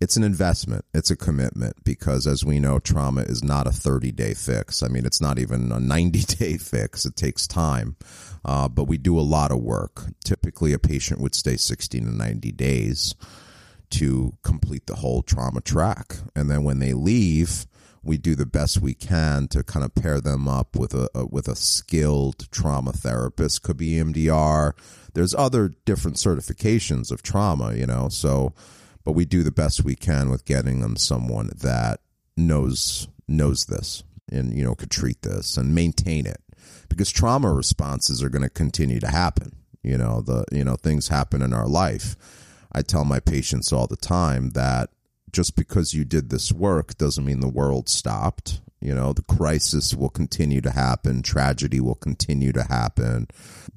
[0.00, 4.12] it's an investment, it's a commitment because, as we know, trauma is not a thirty
[4.12, 4.82] day fix.
[4.82, 7.04] I mean, it's not even a ninety day fix.
[7.04, 7.96] It takes time,
[8.44, 10.04] uh, but we do a lot of work.
[10.24, 13.14] Typically, a patient would stay sixty to ninety days
[13.90, 17.66] to complete the whole trauma track, and then when they leave
[18.02, 21.26] we do the best we can to kind of pair them up with a, a,
[21.26, 23.62] with a skilled trauma therapist.
[23.62, 24.72] Could be EMDR.
[25.12, 28.08] There's other different certifications of trauma, you know.
[28.08, 28.54] So,
[29.04, 32.00] but we do the best we can with getting them someone that
[32.36, 36.40] knows knows this and you know could treat this and maintain it
[36.88, 39.52] because trauma responses are going to continue to happen.
[39.82, 42.16] You know the you know things happen in our life.
[42.72, 44.90] I tell my patients all the time that
[45.32, 48.60] just because you did this work doesn't mean the world stopped.
[48.80, 53.28] You know, the crisis will continue to happen, tragedy will continue to happen.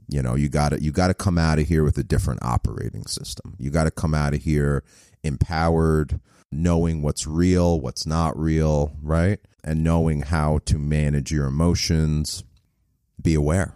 [0.07, 2.43] You know, you got to you got to come out of here with a different
[2.43, 3.55] operating system.
[3.57, 4.83] You got to come out of here
[5.23, 6.19] empowered,
[6.51, 9.39] knowing what's real, what's not real, right?
[9.63, 12.43] And knowing how to manage your emotions.
[13.21, 13.75] Be aware.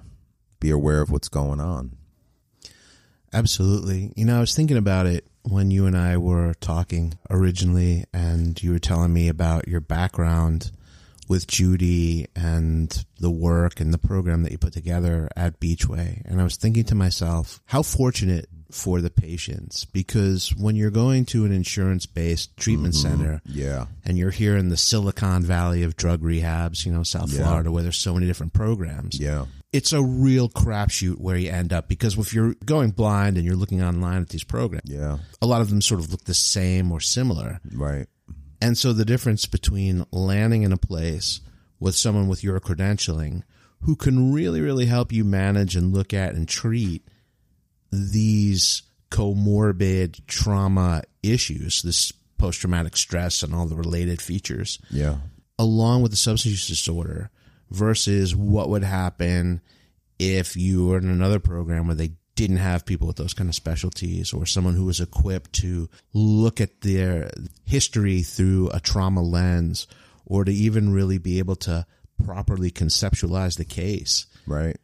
[0.59, 1.97] Be aware of what's going on.
[3.33, 4.13] Absolutely.
[4.15, 8.61] You know, I was thinking about it when you and I were talking originally, and
[8.61, 10.71] you were telling me about your background
[11.27, 16.21] with Judy and the work and the program that you put together at Beachway.
[16.25, 21.25] And I was thinking to myself, how fortunate for the patients because when you're going
[21.25, 23.09] to an insurance based treatment mm-hmm.
[23.09, 27.31] center yeah and you're here in the silicon valley of drug rehabs you know south
[27.31, 27.43] yeah.
[27.43, 31.73] florida where there's so many different programs yeah it's a real crapshoot where you end
[31.73, 35.45] up because if you're going blind and you're looking online at these programs, yeah, a
[35.45, 37.59] lot of them sort of look the same or similar.
[37.73, 38.07] Right.
[38.61, 41.41] And so the difference between landing in a place
[41.79, 43.43] with someone with your credentialing
[43.81, 47.07] who can really, really help you manage and look at and treat
[47.91, 54.79] these comorbid trauma issues, this post traumatic stress and all the related features.
[54.89, 55.17] Yeah.
[55.59, 57.29] Along with the substance use disorder
[57.69, 59.61] versus what would happen
[60.19, 63.55] if you were in another program where they didn't have people with those kind of
[63.55, 67.31] specialties or someone who was equipped to look at their
[67.65, 69.87] history through a trauma lens
[70.25, 71.85] or to even really be able to
[72.23, 74.27] properly conceptualize the case.
[74.45, 74.77] Right.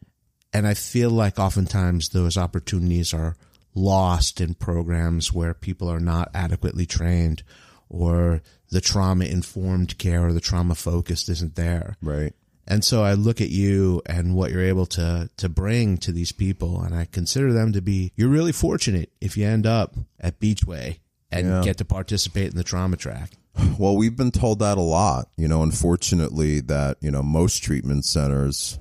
[0.52, 3.38] And I feel like oftentimes those opportunities are
[3.76, 7.44] lost in programs where people are not adequately trained
[7.90, 11.98] or the trauma informed care or the trauma focused isn't there.
[12.02, 12.34] Right.
[12.68, 16.32] And so I look at you and what you're able to to bring to these
[16.32, 20.40] people and I consider them to be you're really fortunate if you end up at
[20.40, 21.00] Beachway
[21.32, 21.62] and yeah.
[21.64, 23.32] get to participate in the trauma track.
[23.78, 28.06] Well, we've been told that a lot, you know, unfortunately that, you know, most treatment
[28.06, 28.80] centers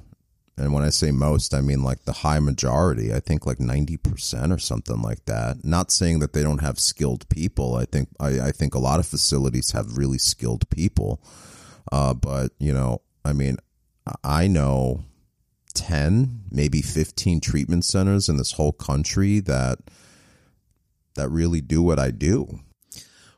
[0.56, 3.12] and when I say most, I mean like the high majority.
[3.12, 5.64] I think like ninety percent or something like that.
[5.64, 7.74] Not saying that they don't have skilled people.
[7.76, 11.22] I think I, I think a lot of facilities have really skilled people.
[11.90, 13.56] Uh, but you know, I mean,
[14.22, 15.04] I know
[15.74, 19.78] ten, maybe fifteen treatment centers in this whole country that
[21.14, 22.60] that really do what I do.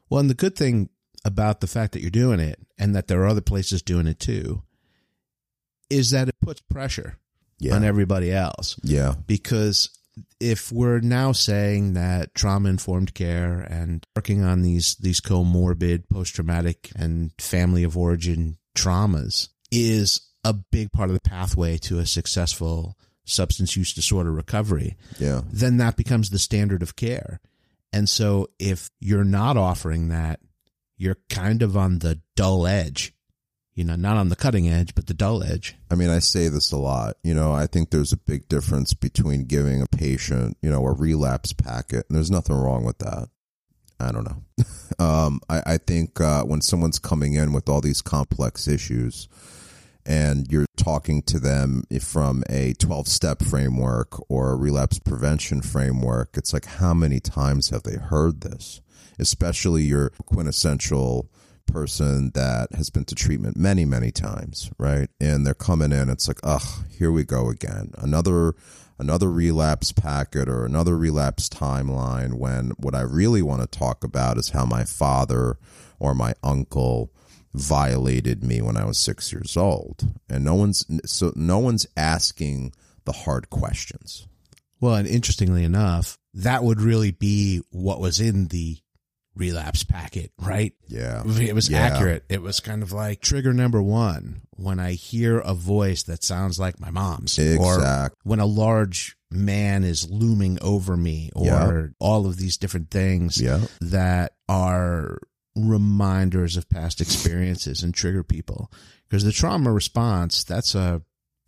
[0.08, 0.90] Well, and the good thing
[1.24, 4.20] about the fact that you're doing it and that there are other places doing it
[4.20, 4.62] too
[5.90, 7.18] is that it puts pressure
[7.58, 7.74] yeah.
[7.74, 8.78] on everybody else.
[8.82, 9.14] Yeah.
[9.26, 9.90] Because
[10.40, 16.34] if we're now saying that trauma informed care and working on these these comorbid post
[16.34, 22.06] traumatic and family of origin traumas is a big part of the pathway to a
[22.06, 25.40] successful substance use disorder recovery, yeah.
[25.50, 27.40] then that becomes the standard of care.
[27.92, 30.40] And so if you're not offering that,
[30.96, 33.14] you're kind of on the dull edge
[33.74, 35.74] you know, not on the cutting edge, but the dull edge.
[35.90, 37.16] I mean, I say this a lot.
[37.24, 40.92] You know, I think there's a big difference between giving a patient, you know, a
[40.92, 43.28] relapse packet, and there's nothing wrong with that.
[43.98, 44.64] I don't know.
[45.04, 49.28] um, I, I, think uh, when someone's coming in with all these complex issues
[50.06, 56.36] and you're talking to them from a 12 step framework or a relapse prevention framework,
[56.36, 58.80] it's like, how many times have they heard this?
[59.18, 61.30] Especially your quintessential
[61.66, 65.08] person that has been to treatment many, many times, right?
[65.20, 67.92] And they're coming in, it's like, ugh, here we go again.
[67.98, 68.54] Another
[68.98, 74.38] another relapse packet or another relapse timeline when what I really want to talk about
[74.38, 75.58] is how my father
[75.98, 77.10] or my uncle
[77.54, 80.04] violated me when I was 6 years old.
[80.28, 82.72] And no one's so no one's asking
[83.04, 84.26] the hard questions.
[84.80, 88.78] Well, and interestingly enough, that would really be what was in the
[89.36, 90.72] relapse packet, right?
[90.88, 91.22] Yeah.
[91.24, 91.78] It was yeah.
[91.80, 92.24] accurate.
[92.28, 96.58] It was kind of like trigger number one when I hear a voice that sounds
[96.58, 97.38] like my mom's.
[97.38, 98.14] Exact.
[98.14, 101.86] Or when a large man is looming over me or yeah.
[101.98, 103.60] all of these different things yeah.
[103.80, 105.18] that are
[105.56, 108.70] reminders of past experiences and trigger people.
[109.08, 111.02] Because the trauma response, that's a,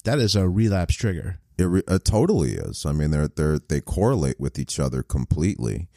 [0.04, 1.40] that is a relapse trigger.
[1.58, 2.86] It, re- it totally is.
[2.86, 5.88] I mean, they're, they're, they correlate with each other completely.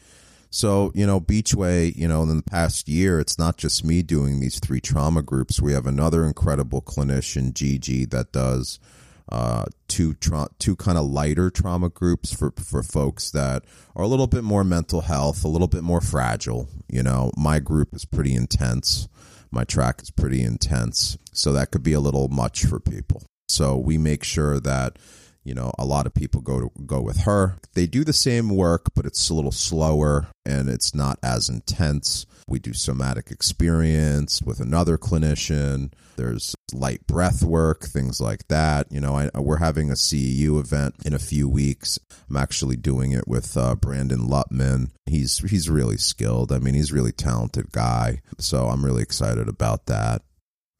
[0.50, 4.40] So, you know, Beachway, you know, in the past year, it's not just me doing
[4.40, 5.60] these three trauma groups.
[5.60, 8.80] We have another incredible clinician, Gigi, that does
[9.28, 14.08] uh, two tra- two kind of lighter trauma groups for for folks that are a
[14.08, 16.68] little bit more mental health, a little bit more fragile.
[16.88, 19.08] You know, my group is pretty intense.
[19.50, 23.22] My track is pretty intense, so that could be a little much for people.
[23.48, 24.96] So we make sure that
[25.44, 27.56] you know a lot of people go to go with her.
[27.74, 32.26] They do the same work but it's a little slower and it's not as intense.
[32.48, 35.92] We do somatic experience with another clinician.
[36.16, 38.90] There's light breath work things like that.
[38.90, 41.98] You know I, we're having a ceu event in a few weeks.
[42.28, 44.90] I'm actually doing it with uh, brandon lutman.
[45.06, 46.52] He's he's really skilled.
[46.52, 48.20] I mean he's really talented guy.
[48.38, 50.22] So i'm really excited about that.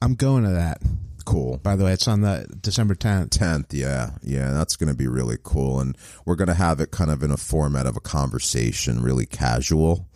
[0.02, 0.80] I'm going to that
[1.24, 1.58] cool.
[1.58, 3.30] By the way, it's on the December 10th.
[3.30, 4.10] 10th, yeah.
[4.22, 5.80] Yeah, that's going to be really cool.
[5.80, 9.26] And we're going to have it kind of in a format of a conversation, really
[9.26, 10.06] casual.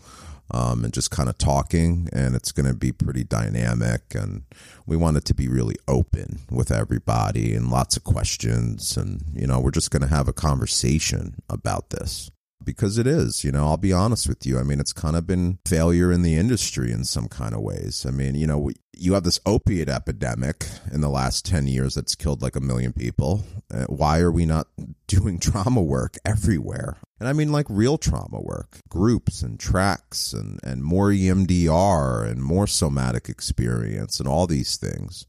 [0.50, 4.14] Um, and just kind of talking, and it's going to be pretty dynamic.
[4.14, 4.42] And
[4.86, 8.94] we want it to be really open with everybody and lots of questions.
[8.98, 12.30] And, you know, we're just going to have a conversation about this.
[12.64, 14.58] Because it is, you know, I'll be honest with you.
[14.58, 18.04] I mean, it's kind of been failure in the industry in some kind of ways.
[18.06, 22.14] I mean, you know, you have this opiate epidemic in the last 10 years that's
[22.14, 23.44] killed like a million people.
[23.72, 24.68] Uh, why are we not
[25.06, 26.96] doing trauma work everywhere?
[27.20, 32.42] And I mean, like real trauma work, groups and tracks and, and more EMDR and
[32.42, 35.26] more somatic experience and all these things.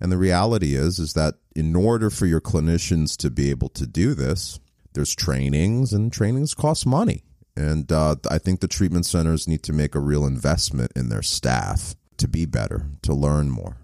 [0.00, 3.86] And the reality is, is that in order for your clinicians to be able to
[3.86, 4.58] do this,
[4.92, 7.24] there's trainings and trainings cost money.
[7.56, 11.22] And uh, I think the treatment centers need to make a real investment in their
[11.22, 13.78] staff to be better, to learn more.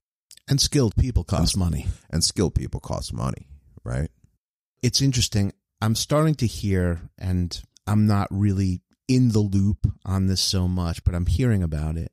[0.49, 1.87] And skilled people cost and, money.
[2.11, 3.49] And skilled people cost money,
[3.85, 4.11] right?
[4.83, 5.53] It's interesting.
[5.81, 11.05] I'm starting to hear, and I'm not really in the loop on this so much,
[11.05, 12.13] but I'm hearing about it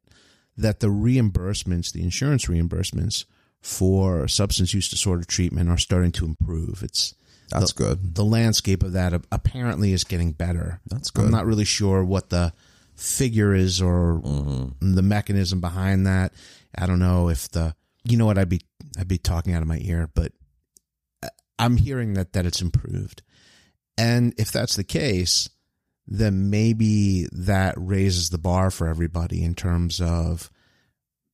[0.58, 3.26] that the reimbursements, the insurance reimbursements
[3.62, 6.84] for substance use disorder treatment are starting to improve.
[6.84, 7.16] It's
[7.60, 8.16] that's the, good.
[8.16, 10.82] The landscape of that apparently is getting better.
[10.88, 11.26] That's good.
[11.26, 12.54] I'm not really sure what the
[12.96, 14.96] figure is or mm-hmm.
[14.96, 16.34] the mechanism behind that.
[16.78, 18.62] I don't know if the you know what I'd be
[18.98, 20.32] I'd be talking out of my ear, but
[21.60, 23.22] I'm hearing that that it's improved.
[23.98, 25.50] And if that's the case,
[26.08, 30.52] then maybe that raises the bar for everybody in terms of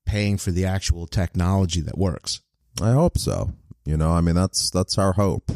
[0.05, 2.41] paying for the actual technology that works.
[2.81, 3.53] I hope so.
[3.85, 5.51] You know, I mean that's that's our hope.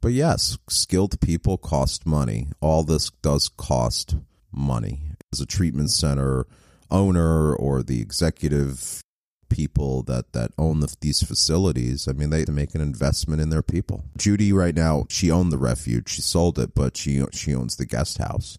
[0.00, 2.48] But yes, skilled people cost money.
[2.60, 4.16] All this does cost
[4.52, 5.00] money.
[5.32, 6.46] As a treatment center
[6.90, 9.02] owner or the executive
[9.48, 13.62] people that that own the, these facilities, I mean, they make an investment in their
[13.62, 14.04] people.
[14.16, 16.08] Judy, right now, she owned the refuge.
[16.08, 18.58] She sold it, but she she owns the guest house.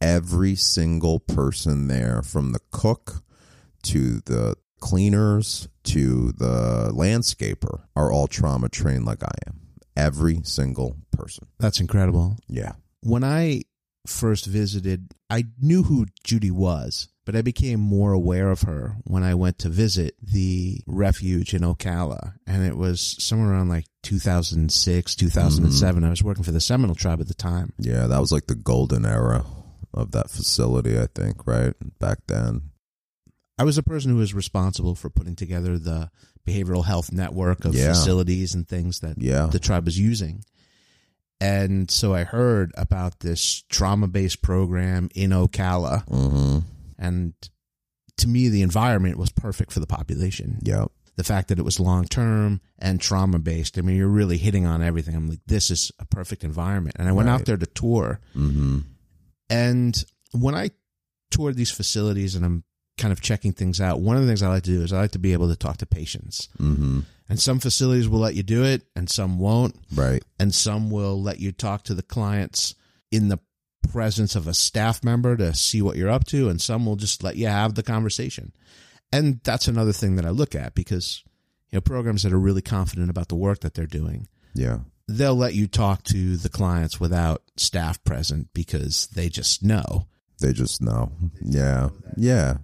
[0.00, 3.22] Every single person there, from the cook
[3.84, 9.61] to the cleaners to the landscaper, are all trauma trained like I am
[9.96, 11.46] every single person.
[11.58, 12.36] That's incredible.
[12.48, 12.72] Yeah.
[13.02, 13.62] When I
[14.06, 19.22] first visited, I knew who Judy was, but I became more aware of her when
[19.22, 22.34] I went to visit the refuge in Ocala.
[22.46, 25.94] And it was somewhere around like 2006, 2007.
[25.96, 26.06] Mm-hmm.
[26.06, 27.72] I was working for the Seminole tribe at the time.
[27.78, 29.44] Yeah, that was like the golden era
[29.94, 31.74] of that facility, I think, right?
[31.98, 32.70] Back then.
[33.58, 36.10] I was a person who was responsible for putting together the
[36.46, 37.88] behavioral health network of yeah.
[37.88, 39.46] facilities and things that yeah.
[39.46, 40.44] the tribe was using.
[41.40, 46.06] And so I heard about this trauma based program in Ocala.
[46.06, 46.58] Mm-hmm.
[46.98, 47.34] And
[48.18, 50.58] to me, the environment was perfect for the population.
[50.62, 50.92] Yep.
[51.16, 53.76] The fact that it was long term and trauma based.
[53.76, 55.16] I mean, you're really hitting on everything.
[55.16, 56.96] I'm like, this is a perfect environment.
[56.98, 57.34] And I went right.
[57.34, 58.20] out there to tour.
[58.36, 58.78] Mm-hmm.
[59.50, 60.70] And when I
[61.30, 62.64] toured these facilities and I'm
[63.02, 65.00] kind of checking things out, one of the things I like to do is I
[65.00, 66.48] like to be able to talk to patients.
[66.60, 67.00] Mm-hmm.
[67.28, 69.74] And some facilities will let you do it, and some won't.
[69.92, 70.22] Right.
[70.38, 72.76] And some will let you talk to the clients
[73.10, 73.40] in the
[73.90, 77.24] presence of a staff member to see what you're up to, and some will just
[77.24, 78.52] let you have the conversation.
[79.12, 81.24] And that's another thing that I look at because
[81.70, 84.28] you know programs that are really confident about the work that they're doing.
[84.54, 84.78] Yeah.
[85.08, 90.06] They'll let you talk to the clients without staff present because they just know.
[90.40, 91.10] They just know.
[91.42, 91.88] Yeah.
[92.16, 92.58] Yeah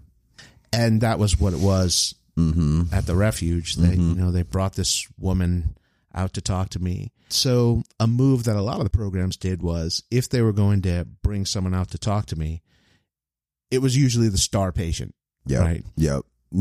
[0.72, 2.82] and that was what it was mm-hmm.
[2.92, 3.76] at the refuge.
[3.76, 4.10] They, mm-hmm.
[4.10, 5.76] you know, they brought this woman
[6.14, 7.12] out to talk to me.
[7.28, 10.82] So a move that a lot of the programs did was if they were going
[10.82, 12.62] to bring someone out to talk to me,
[13.70, 15.14] it was usually the star patient.
[15.46, 15.60] Yep.
[15.60, 15.84] Right.
[15.96, 16.22] Yep.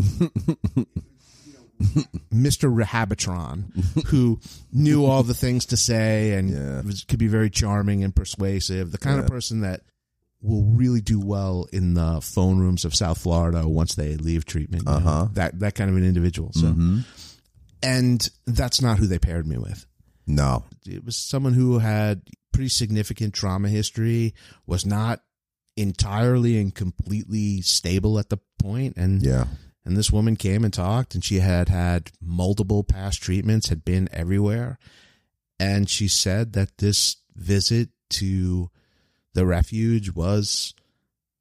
[2.33, 2.73] Mr.
[2.73, 4.39] Rehabitron, who
[4.73, 6.81] knew all the things to say and yeah.
[6.81, 9.23] was, could be very charming and persuasive, the kind yeah.
[9.23, 9.81] of person that
[10.41, 14.87] will really do well in the phone rooms of South Florida once they leave treatment.
[14.87, 15.27] Uh huh.
[15.33, 16.51] That that kind of an individual.
[16.53, 16.99] So, mm-hmm.
[17.81, 19.85] and that's not who they paired me with.
[20.25, 22.21] No, it was someone who had
[22.51, 24.33] pretty significant trauma history,
[24.65, 25.21] was not
[25.75, 29.45] entirely and completely stable at the point, and yeah.
[29.85, 34.09] And this woman came and talked, and she had had multiple past treatments, had been
[34.11, 34.79] everywhere,
[35.61, 38.69] and she said that this visit to
[39.37, 40.73] the refuge was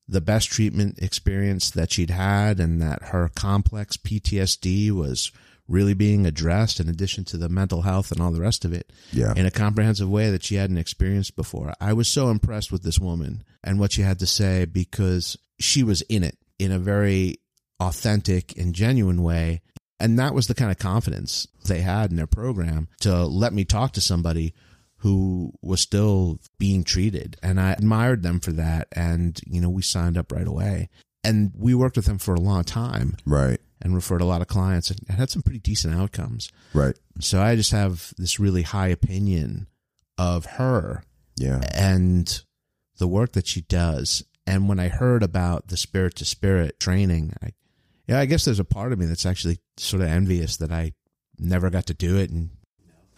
[0.06, 5.32] the best treatment experience that she'd had and that her complex PTSD was
[5.66, 8.92] really being addressed in addition to the mental health and all the rest of it
[9.12, 9.32] yeah.
[9.34, 11.72] in a comprehensive way that she hadn't experienced before.
[11.80, 15.82] I was so impressed with this woman and what she had to say because she
[15.82, 17.36] was in it in a very
[17.80, 19.62] authentic and genuine way.
[19.98, 23.64] And that was the kind of confidence they had in their program to let me
[23.64, 24.52] talk to somebody
[25.06, 27.36] who was still being treated.
[27.40, 28.88] And I admired them for that.
[28.90, 30.88] And, you know, we signed up right away.
[31.22, 33.16] And we worked with them for a long time.
[33.24, 33.60] Right.
[33.80, 36.50] And referred a lot of clients and had some pretty decent outcomes.
[36.74, 36.98] Right.
[37.20, 39.68] So I just have this really high opinion
[40.18, 41.04] of her.
[41.36, 41.60] Yeah.
[41.72, 42.42] And
[42.98, 44.24] the work that she does.
[44.44, 47.50] And when I heard about the spirit to spirit training, I,
[48.08, 50.94] yeah, I guess there's a part of me that's actually sort of envious that I
[51.38, 52.30] never got to do it.
[52.30, 52.50] And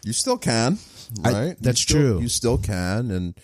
[0.08, 0.78] you still can,
[1.20, 1.34] right?
[1.34, 2.20] I, that's you still, true.
[2.22, 3.10] You still can.
[3.10, 3.38] And,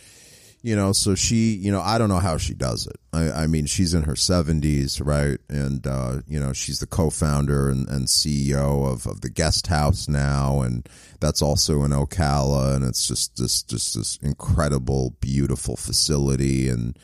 [0.63, 2.97] you know, so she, you know, I don't know how she does it.
[3.13, 5.39] I, I mean, she's in her 70s, right?
[5.51, 9.67] And, uh, you know, she's the co founder and, and CEO of, of the guest
[9.67, 10.63] house now.
[10.63, 10.89] And
[11.21, 12.77] that's also in Ocala.
[12.77, 16.71] And it's just this, just this incredible, beautiful facility.
[16.71, 16.99] And,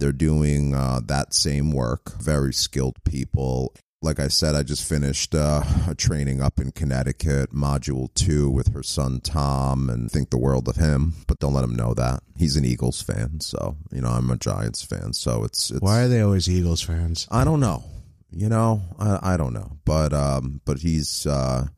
[0.00, 3.72] they're doing uh, that same work, very skilled people
[4.04, 8.72] like I said, I just finished uh, a training up in Connecticut, module two with
[8.74, 11.14] her son Tom, and think the world of him.
[11.26, 13.40] But don't let him know that he's an Eagles fan.
[13.40, 15.14] So you know, I'm a Giants fan.
[15.14, 17.26] So it's, it's why are they always Eagles fans?
[17.30, 17.84] I don't know.
[18.30, 19.78] You know, I, I don't know.
[19.84, 21.68] But um, but he's uh,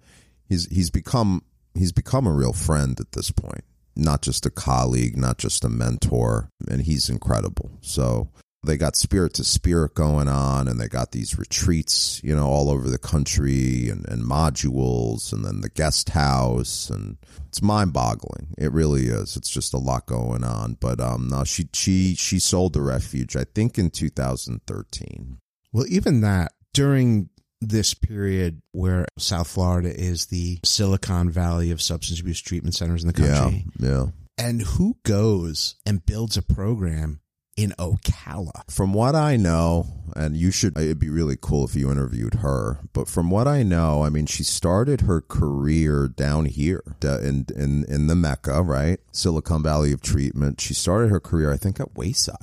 [0.49, 1.43] he's he's become
[1.75, 3.65] he's become a real friend at this point.
[3.95, 7.71] Not just a colleague, not just a mentor, and he's incredible.
[7.81, 8.29] So
[8.65, 12.71] they got spirit to spirit going on and they got these retreats you know all
[12.71, 18.49] over the country and, and modules and then the guest house and it's mind boggling
[18.59, 22.39] it really is it's just a lot going on but um no she she she
[22.39, 25.39] sold the refuge i think in 2013
[25.73, 27.29] well even that during
[27.61, 33.09] this period where South Florida is the Silicon Valley of substance abuse treatment centers in
[33.09, 33.65] the country.
[33.79, 33.89] Yeah.
[33.89, 34.07] Yeah.
[34.39, 37.21] And who goes and builds a program
[37.57, 38.71] in Ocala.
[38.71, 42.79] From what I know, and you should, it'd be really cool if you interviewed her.
[42.93, 47.85] But from what I know, I mean, she started her career down here in in
[47.89, 50.61] in the Mecca, right, Silicon Valley of treatment.
[50.61, 52.37] She started her career, I think, at Wayside.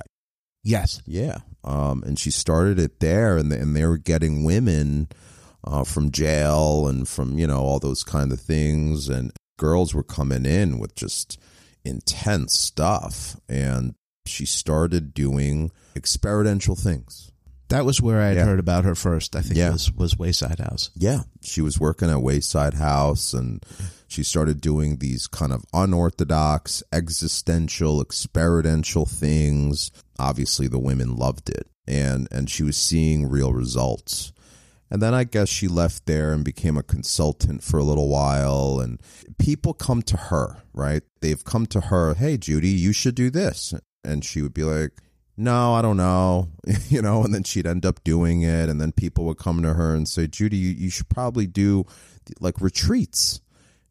[0.64, 1.02] Yes.
[1.06, 1.38] Yeah.
[1.62, 5.08] Um, and she started it there, and and they were getting women.
[5.66, 10.02] Uh, from jail and from you know all those kind of things and girls were
[10.02, 11.40] coming in with just
[11.86, 13.94] intense stuff and
[14.26, 17.30] she started doing experiential things.
[17.68, 18.44] That was where I had yeah.
[18.44, 19.34] heard about her first.
[19.34, 19.70] I think yeah.
[19.70, 20.90] was was Wayside House.
[20.94, 23.64] Yeah, she was working at Wayside House, and
[24.06, 29.90] she started doing these kind of unorthodox, existential, experiential things.
[30.18, 34.32] Obviously, the women loved it, and and she was seeing real results.
[34.90, 38.78] And then I guess she left there and became a consultant for a little while.
[38.78, 39.00] And
[39.38, 41.02] people come to her, right?
[41.20, 43.74] They've come to her, hey, Judy, you should do this
[44.04, 44.92] and she would be like,
[45.36, 46.48] no, I don't know,
[46.88, 48.68] you know, and then she'd end up doing it.
[48.68, 51.86] And then people would come to her and say, Judy, you, you should probably do
[52.40, 53.40] like retreats.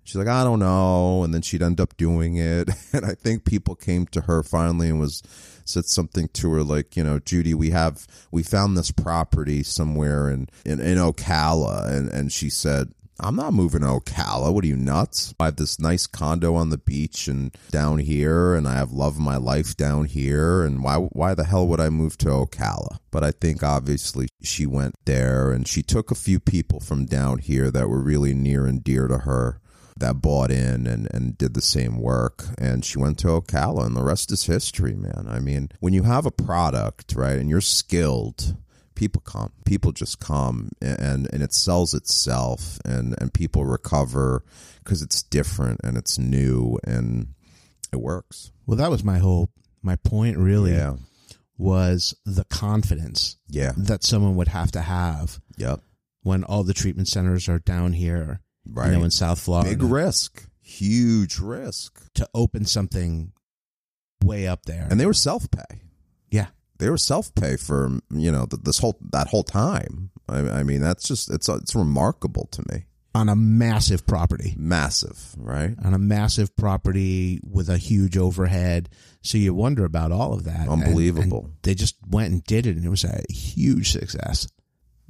[0.06, 1.24] She's like, I don't know.
[1.24, 2.70] And then she'd end up doing it.
[2.94, 5.24] And I think people came to her finally and was
[5.66, 10.30] said something to her like, you know, Judy, we have, we found this property somewhere
[10.30, 11.92] in, in, in Ocala.
[11.92, 12.94] And, and she said,
[13.24, 14.54] I'm not moving to Ocala.
[14.54, 15.34] What are you nuts?
[15.40, 19.16] I have this nice condo on the beach and down here, and I have love
[19.16, 20.64] of my life down here.
[20.64, 23.00] And why why the hell would I move to Ocala?
[23.12, 27.40] But I think obviously she went there and she took a few people from down
[27.40, 29.62] here that were really near and dear to her
[29.98, 32.44] that bought in and, and did the same work.
[32.58, 35.28] And she went to Ocala, and the rest is history, man.
[35.30, 38.58] I mean, when you have a product, right, and you're skilled
[39.04, 44.46] people come people just come and and it sells itself and and people recover
[44.82, 47.28] because it's different and it's new and
[47.92, 48.54] it works.
[48.66, 49.50] Well that was my whole
[49.82, 50.96] my point really yeah.
[51.58, 53.74] was the confidence yeah.
[53.76, 55.82] that someone would have to have yep.
[56.22, 59.72] when all the treatment centers are down here right you know in south florida.
[59.72, 60.46] Big risk.
[60.62, 62.02] Huge risk.
[62.14, 63.34] To open something
[64.24, 64.88] way up there.
[64.90, 65.83] And they were self-pay
[66.84, 70.12] they were self pay for you know this whole that whole time.
[70.28, 74.54] I, I mean, that's just it's it's remarkable to me on a massive property.
[74.58, 75.76] Massive, right?
[75.84, 78.90] On a massive property with a huge overhead.
[79.22, 80.68] So you wonder about all of that.
[80.68, 81.38] Unbelievable.
[81.38, 84.48] And, and they just went and did it, and it was a huge success.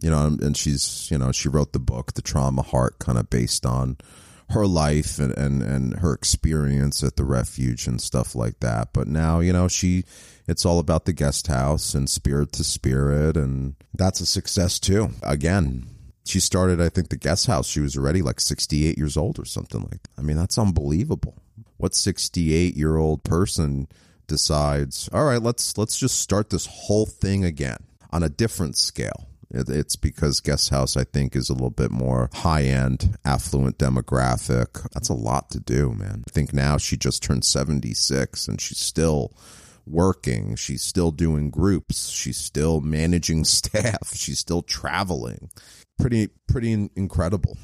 [0.02, 3.30] You know, and she's, you know, she wrote the book, The Trauma Heart, kind of
[3.30, 3.98] based on
[4.50, 8.94] her life and, and, and her experience at the refuge and stuff like that.
[8.94, 10.04] But now, you know, she
[10.48, 15.10] it's all about the guest house and spirit to spirit and that's a success too.
[15.24, 15.88] Again,
[16.26, 19.46] she started I think the guest house she was already like 68 years old or
[19.46, 20.10] something like that.
[20.18, 21.36] I mean, that's unbelievable.
[21.78, 23.88] What 68-year-old person
[24.28, 27.78] decides, "All right, let's let's just start this whole thing again
[28.12, 32.30] on a different scale." It's because guest house, I think, is a little bit more
[32.34, 34.90] high end, affluent demographic.
[34.94, 36.24] That's a lot to do, man.
[36.28, 39.32] I think now she just turned 76 and she's still
[39.86, 40.56] working.
[40.56, 42.10] She's still doing groups.
[42.10, 44.16] She's still managing staff.
[44.16, 45.50] She's still traveling.
[46.00, 47.58] Pretty, pretty incredible.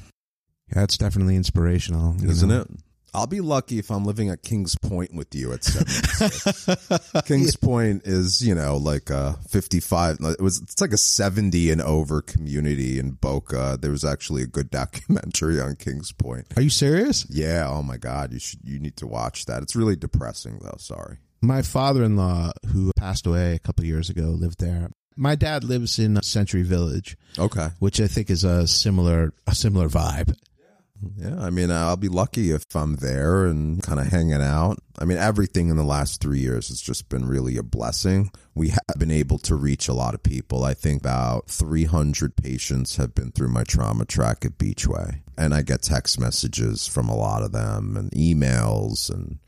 [0.74, 2.60] Yeah, it's definitely inspirational, isn't know?
[2.60, 2.68] it?
[3.12, 7.12] I'll be lucky if I'm living at Kings Point with you at 76.
[7.26, 7.56] Kings.
[7.56, 10.18] Point is, you know, like a 55.
[10.20, 13.76] It was, it's like a 70 and over community in Boca.
[13.80, 16.46] There was actually a good documentary on Kings Point.
[16.56, 17.26] Are you serious?
[17.28, 17.68] Yeah.
[17.68, 18.32] Oh my God.
[18.32, 19.62] You should, you need to watch that.
[19.62, 20.76] It's really depressing though.
[20.78, 21.18] Sorry.
[21.42, 24.90] My father-in-law, who passed away a couple years ago, lived there.
[25.16, 27.16] My dad lives in Century Village.
[27.38, 27.68] Okay.
[27.78, 30.34] Which I think is a similar, a similar vibe.
[31.16, 34.78] Yeah, I mean, I'll be lucky if I'm there and kind of hanging out.
[34.98, 38.30] I mean, everything in the last three years has just been really a blessing.
[38.54, 40.64] We have been able to reach a lot of people.
[40.64, 45.20] I think about 300 patients have been through my trauma track at Beachway.
[45.38, 49.38] And I get text messages from a lot of them and emails and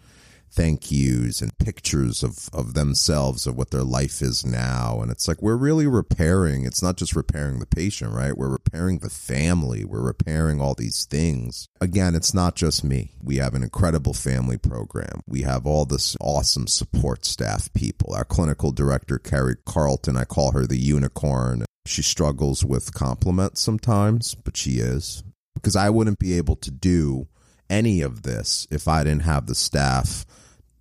[0.52, 5.00] thank yous and pictures of, of themselves of what their life is now.
[5.00, 6.66] And it's like we're really repairing.
[6.66, 8.36] It's not just repairing the patient, right?
[8.36, 9.84] We're repairing the family.
[9.84, 11.68] We're repairing all these things.
[11.80, 13.12] Again, it's not just me.
[13.22, 15.22] We have an incredible family program.
[15.26, 18.14] We have all this awesome support staff people.
[18.14, 21.64] Our clinical director, Carrie Carlton, I call her the unicorn.
[21.86, 25.24] She struggles with compliments sometimes, but she is.
[25.54, 27.28] Because I wouldn't be able to do
[27.70, 30.26] any of this if I didn't have the staff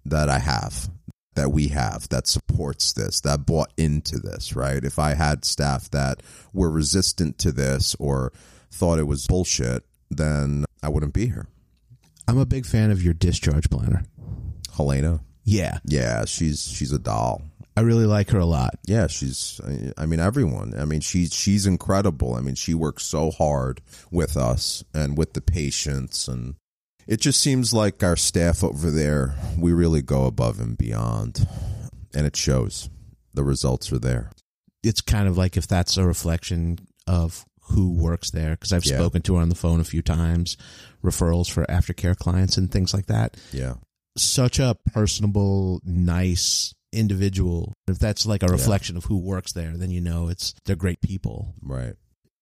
[0.06, 0.90] that I have,
[1.36, 4.84] that we have, that supports this, that bought into this, right?
[4.84, 6.22] If I had staff that
[6.54, 8.34] were resistant to this or
[8.72, 11.48] thought it was bullshit, then I wouldn't be here.
[12.28, 14.04] I'm a big fan of your discharge planner.
[14.76, 15.22] Helena.
[15.44, 15.80] Yeah.
[15.86, 17.42] Yeah, she's she's a doll.
[17.76, 18.76] I really like her a lot.
[18.86, 19.60] Yeah, she's
[19.98, 20.74] I mean everyone.
[20.78, 22.36] I mean she's she's incredible.
[22.36, 23.82] I mean she works so hard
[24.12, 26.56] with us and with the patients and
[27.08, 31.48] it just seems like our staff over there, we really go above and beyond.
[32.14, 32.90] And it shows.
[33.34, 34.32] The results are there.
[34.84, 38.98] It's kind of like if that's a reflection of who works there, because I've yeah.
[38.98, 40.58] spoken to her on the phone a few times,
[41.04, 43.38] referrals for aftercare clients and things like that.
[43.52, 43.76] Yeah.
[44.18, 47.74] Such a personable, nice individual.
[47.88, 49.00] If that's like a reflection yeah.
[49.00, 51.54] of who works there, then you know it's they're great people.
[51.62, 51.96] Right.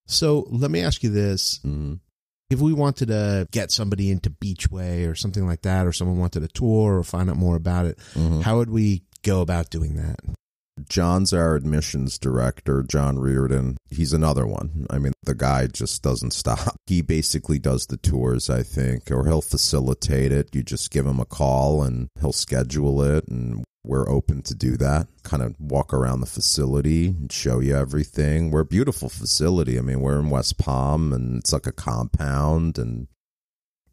[0.07, 1.59] So let me ask you this.
[1.59, 1.95] Mm-hmm.
[2.49, 6.43] If we wanted to get somebody into Beachway or something like that, or someone wanted
[6.43, 8.41] a tour or find out more about it, mm-hmm.
[8.41, 10.19] how would we go about doing that?
[10.87, 13.77] John's our admissions director, John Reardon.
[13.89, 14.87] He's another one.
[14.89, 16.75] I mean, the guy just doesn't stop.
[16.87, 20.55] He basically does the tours, I think, or he'll facilitate it.
[20.55, 24.77] You just give him a call and he'll schedule it and we're open to do
[24.77, 25.07] that.
[25.23, 28.51] Kind of walk around the facility and show you everything.
[28.51, 29.79] We're a beautiful facility.
[29.79, 33.07] I mean, we're in West Palm and it's like a compound and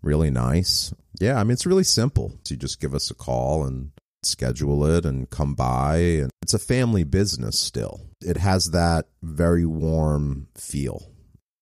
[0.03, 0.93] really nice.
[1.19, 2.33] Yeah, I mean, it's really simple.
[2.45, 3.93] So you just give us a call and
[4.23, 5.97] schedule it and come by.
[5.97, 8.03] And it's a family business still.
[8.21, 11.11] It has that very warm feel.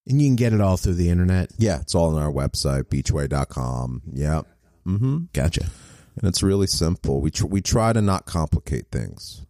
[0.09, 1.53] And you can get it all through the internet.
[1.57, 4.03] Yeah, it's all on our website, beachway.com.
[4.13, 4.43] Yeah.
[4.87, 5.27] Mm-hmm.
[5.33, 5.67] Gotcha
[6.17, 7.21] and it's really simple.
[7.21, 9.47] We tr- we try to not complicate things.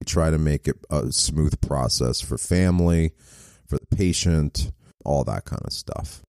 [0.00, 3.12] We try to make it a smooth process for family,
[3.66, 4.72] for the patient,
[5.04, 6.22] all that kind of stuff.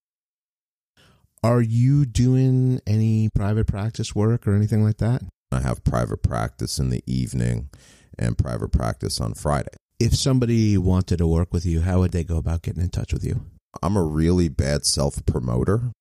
[1.43, 5.23] Are you doing any private practice work or anything like that?
[5.51, 7.69] I have private practice in the evening
[8.17, 9.71] and private practice on Friday.
[9.99, 13.11] If somebody wanted to work with you, how would they go about getting in touch
[13.13, 13.41] with you?
[13.81, 15.91] I'm a really bad self promoter.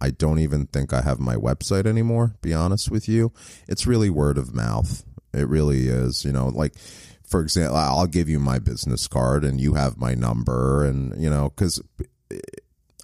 [0.00, 3.32] I don't even think I have my website anymore, be honest with you.
[3.66, 5.04] It's really word of mouth.
[5.32, 6.24] It really is.
[6.24, 6.74] You know, like,
[7.24, 11.28] for example, I'll give you my business card and you have my number, and, you
[11.28, 11.82] know, because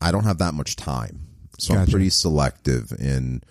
[0.00, 1.20] I don't have that much time.
[1.58, 1.82] So gotcha.
[1.82, 3.42] I'm pretty selective in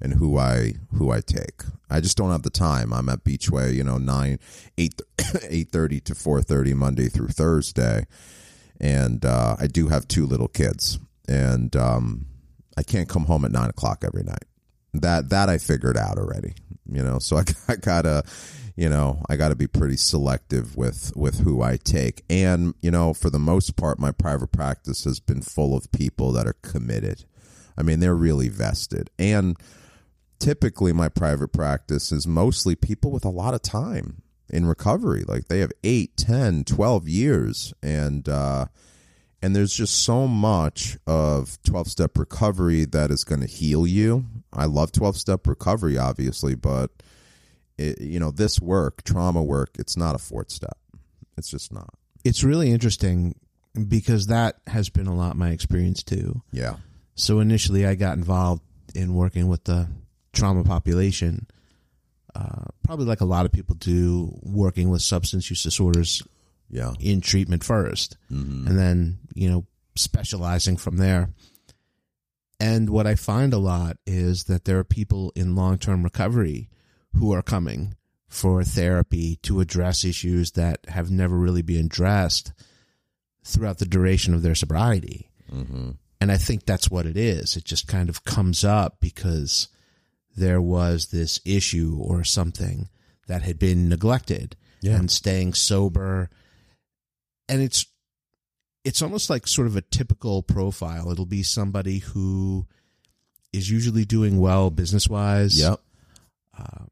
[0.00, 1.62] in who I who I take.
[1.90, 2.92] I just don't have the time.
[2.92, 4.38] I'm at Beachway, you know, nine
[4.78, 5.00] eight
[5.48, 8.06] eight thirty to four thirty Monday through Thursday,
[8.80, 10.98] and uh, I do have two little kids,
[11.28, 12.26] and um,
[12.76, 14.44] I can't come home at nine o'clock every night.
[14.94, 16.54] That that I figured out already.
[16.90, 18.24] You know, so I, I gotta,
[18.76, 22.24] you know, I gotta be pretty selective with with who I take.
[22.28, 26.32] And you know, for the most part, my private practice has been full of people
[26.32, 27.24] that are committed.
[27.76, 29.10] I mean, they're really vested.
[29.18, 29.56] And
[30.38, 35.24] typically, my private practice is mostly people with a lot of time in recovery.
[35.26, 38.66] Like they have eight, ten, twelve years, and uh,
[39.42, 44.26] and there's just so much of 12 step recovery that is going to heal you.
[44.52, 46.90] I love 12 step recovery, obviously, but
[47.78, 50.76] it, you know, this work, trauma work, it's not a fourth step.
[51.38, 51.94] It's just not.
[52.24, 53.34] It's really interesting
[53.88, 56.42] because that has been a lot my experience too.
[56.52, 56.76] Yeah.
[57.14, 58.62] So initially, I got involved
[58.94, 59.88] in working with the
[60.32, 61.46] trauma population,
[62.34, 66.22] uh, probably like a lot of people do, working with substance use disorders
[66.70, 66.92] yeah.
[67.00, 68.66] in treatment 1st mm-hmm.
[68.66, 71.28] and then you know specializing from there
[72.60, 76.68] And what I find a lot is that there are people in long term recovery
[77.14, 77.94] who are coming
[78.28, 82.52] for therapy to address issues that have never really been addressed
[83.42, 85.30] throughout the duration of their sobriety.
[85.50, 85.92] Mm-hmm.
[86.20, 87.56] And I think that's what it is.
[87.56, 89.68] It just kind of comes up because
[90.36, 92.88] there was this issue or something
[93.26, 94.96] that had been neglected yeah.
[94.96, 96.28] and staying sober.
[97.50, 97.84] And it's
[98.84, 101.10] it's almost like sort of a typical profile.
[101.10, 102.66] It'll be somebody who
[103.52, 105.60] is usually doing well business wise.
[105.60, 105.80] Yep.
[106.56, 106.84] Uh,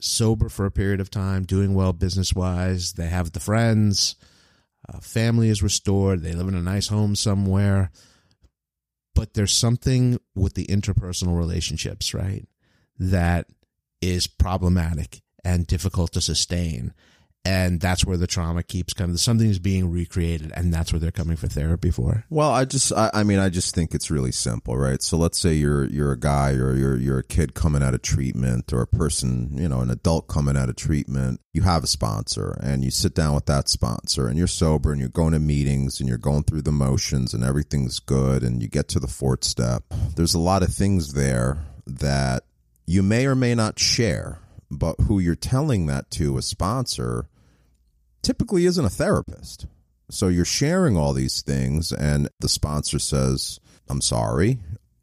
[0.00, 2.94] sober for a period of time, doing well business wise.
[2.94, 4.16] They have the friends.
[4.88, 6.22] Uh, family is restored.
[6.22, 7.90] They live in a nice home somewhere.
[9.14, 12.46] But there's something with the interpersonal relationships, right?
[12.98, 13.46] That
[14.00, 16.92] is problematic and difficult to sustain
[17.46, 19.16] and that's where the trauma keeps coming.
[19.16, 22.24] Something is being recreated, and that's what they're coming for therapy for.
[22.28, 25.00] Well, I just, I, I, mean, I just think it's really simple, right?
[25.00, 28.02] So let's say you're you're a guy or you're you're a kid coming out of
[28.02, 31.40] treatment, or a person, you know, an adult coming out of treatment.
[31.52, 35.00] You have a sponsor, and you sit down with that sponsor, and you're sober, and
[35.00, 38.68] you're going to meetings, and you're going through the motions, and everything's good, and you
[38.68, 39.84] get to the fourth step.
[40.16, 42.42] There's a lot of things there that
[42.86, 44.40] you may or may not share
[44.70, 47.28] but who you're telling that to, a sponsor,
[48.26, 49.66] typically isn't a therapist.
[50.10, 54.58] So you're sharing all these things, and the sponsor says, I'm sorry.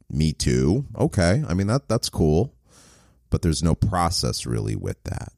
[0.09, 0.85] Me too.
[0.97, 1.41] Okay.
[1.47, 2.53] I mean, that that's cool.
[3.29, 5.31] But there's no process really with that.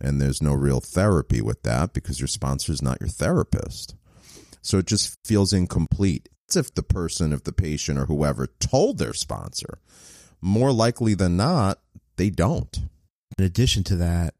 [0.00, 3.94] And there's no real therapy with that because your sponsor is not your therapist.
[4.60, 6.28] So it just feels incomplete.
[6.46, 9.78] It's if the person, if the patient or whoever told their sponsor.
[10.40, 11.78] More likely than not,
[12.16, 12.76] they don't.
[13.38, 14.34] In addition to that,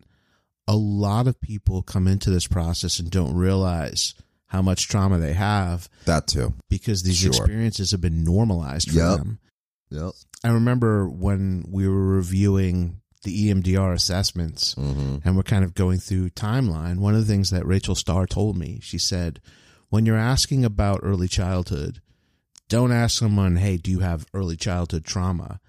[0.69, 4.14] a lot of people come into this process and don't realize
[4.47, 5.89] how much trauma they have.
[6.05, 6.55] That too.
[6.69, 7.31] Because these sure.
[7.31, 9.19] experiences have been normalized for yep.
[9.19, 9.39] them.
[9.91, 10.12] Yep.
[10.45, 15.16] I remember when we were reviewing the EMDR assessments mm-hmm.
[15.25, 16.99] and we're kind of going through timeline.
[16.99, 19.41] One of the things that Rachel Starr told me, she said,
[19.89, 22.01] when you're asking about early childhood,
[22.69, 25.61] don't ask someone, hey, do you have early childhood trauma?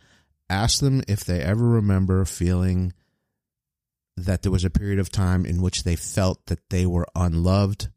[0.50, 2.93] Ask them if they ever remember feeling
[4.26, 7.89] that there was a period of time in which they felt that they were unloved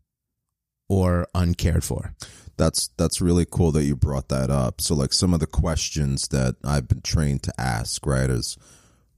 [0.89, 2.15] or uncared for.
[2.57, 4.81] That's that's really cool that you brought that up.
[4.81, 8.59] So like some of the questions that I've been trained to ask, right, is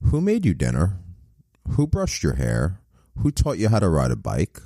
[0.01, 0.99] who made you dinner?
[1.71, 2.79] Who brushed your hair?
[3.17, 4.59] Who taught you how to ride a bike?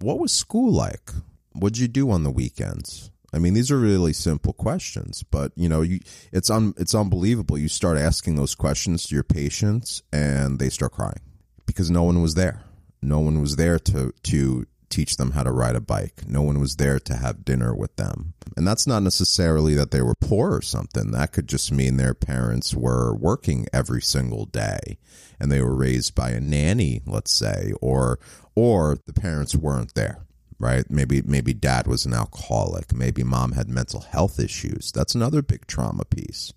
[0.00, 1.10] What was school like?
[1.52, 3.10] What'd you do on the weekends?
[3.34, 6.00] I mean, these are really simple questions, but you know, you,
[6.32, 7.56] it's un, it's unbelievable.
[7.56, 11.20] You start asking those questions to your patients, and they start crying
[11.66, 12.62] because no one was there.
[13.02, 16.22] No one was there to to teach them how to ride a bike.
[16.28, 18.34] No one was there to have dinner with them.
[18.56, 21.10] And that's not necessarily that they were poor or something.
[21.10, 24.98] That could just mean their parents were working every single day
[25.40, 28.20] and they were raised by a nanny, let's say, or
[28.54, 30.26] or the parents weren't there.
[30.58, 30.88] Right?
[30.88, 32.94] Maybe maybe dad was an alcoholic.
[32.94, 34.92] Maybe mom had mental health issues.
[34.92, 36.52] That's another big trauma piece.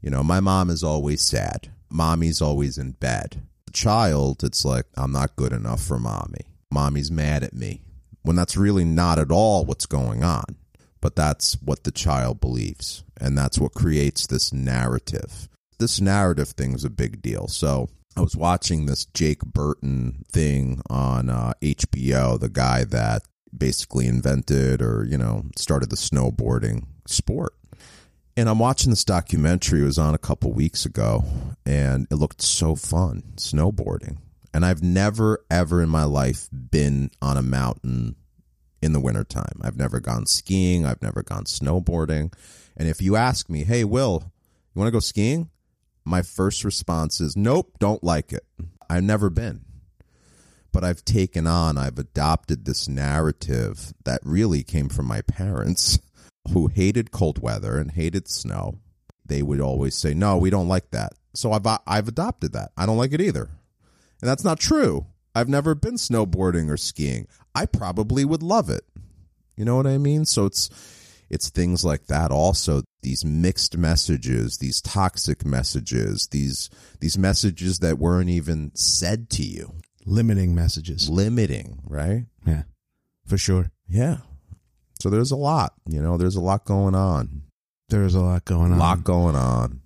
[0.00, 1.72] You know, my mom is always sad.
[1.90, 6.46] Mommy's always in bed child, it's like, I'm not good enough for mommy.
[6.70, 7.82] Mommy's mad at me.
[8.22, 10.56] When that's really not at all what's going on.
[11.00, 13.02] But that's what the child believes.
[13.20, 15.48] And that's what creates this narrative.
[15.78, 17.48] This narrative thing is a big deal.
[17.48, 23.22] So I was watching this Jake Burton thing on uh, HBO, the guy that
[23.56, 27.54] basically invented or, you know, started the snowboarding sport.
[28.36, 29.82] And I'm watching this documentary.
[29.82, 31.24] It was on a couple weeks ago,
[31.66, 34.18] and it looked so fun snowboarding.
[34.54, 38.16] And I've never, ever in my life been on a mountain
[38.80, 39.60] in the wintertime.
[39.62, 40.84] I've never gone skiing.
[40.84, 42.32] I've never gone snowboarding.
[42.76, 44.24] And if you ask me, hey, Will,
[44.74, 45.50] you want to go skiing?
[46.04, 48.44] My first response is, nope, don't like it.
[48.90, 49.64] I've never been.
[50.72, 55.98] But I've taken on, I've adopted this narrative that really came from my parents
[56.52, 58.78] who hated cold weather and hated snow,
[59.24, 62.72] they would always say, "No, we don't like that." So I've I've adopted that.
[62.76, 63.50] I don't like it either.
[64.20, 65.06] And that's not true.
[65.34, 67.26] I've never been snowboarding or skiing.
[67.54, 68.84] I probably would love it.
[69.56, 70.24] You know what I mean?
[70.24, 70.68] So it's
[71.30, 76.70] it's things like that also these mixed messages, these toxic messages, these
[77.00, 79.74] these messages that weren't even said to you.
[80.04, 81.08] Limiting messages.
[81.08, 82.26] Limiting, right?
[82.46, 82.64] Yeah.
[83.26, 83.70] For sure.
[83.88, 84.18] Yeah.
[85.02, 87.42] So there's a lot, you know, there's a lot going on.
[87.88, 88.78] There's a lot going on.
[88.78, 89.80] A lot going on.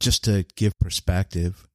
[0.00, 1.68] Just to give perspective,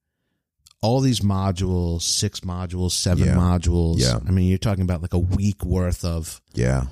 [0.82, 3.36] all these modules, six modules, seven yeah.
[3.36, 4.00] modules.
[4.00, 4.18] Yeah.
[4.28, 6.86] I mean, you're talking about like a week worth of yeah,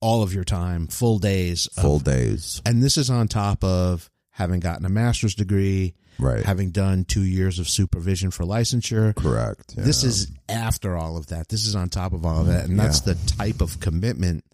[0.00, 4.58] all of your time, full days, full days, and this is on top of having
[4.58, 6.44] gotten a master's degree, right.
[6.44, 9.14] having done two years of supervision for licensure.
[9.14, 9.74] Correct.
[9.76, 9.84] Yeah.
[9.84, 11.46] This is after all of that.
[11.46, 12.64] This is on top of all of that.
[12.64, 14.44] And that's the type of commitment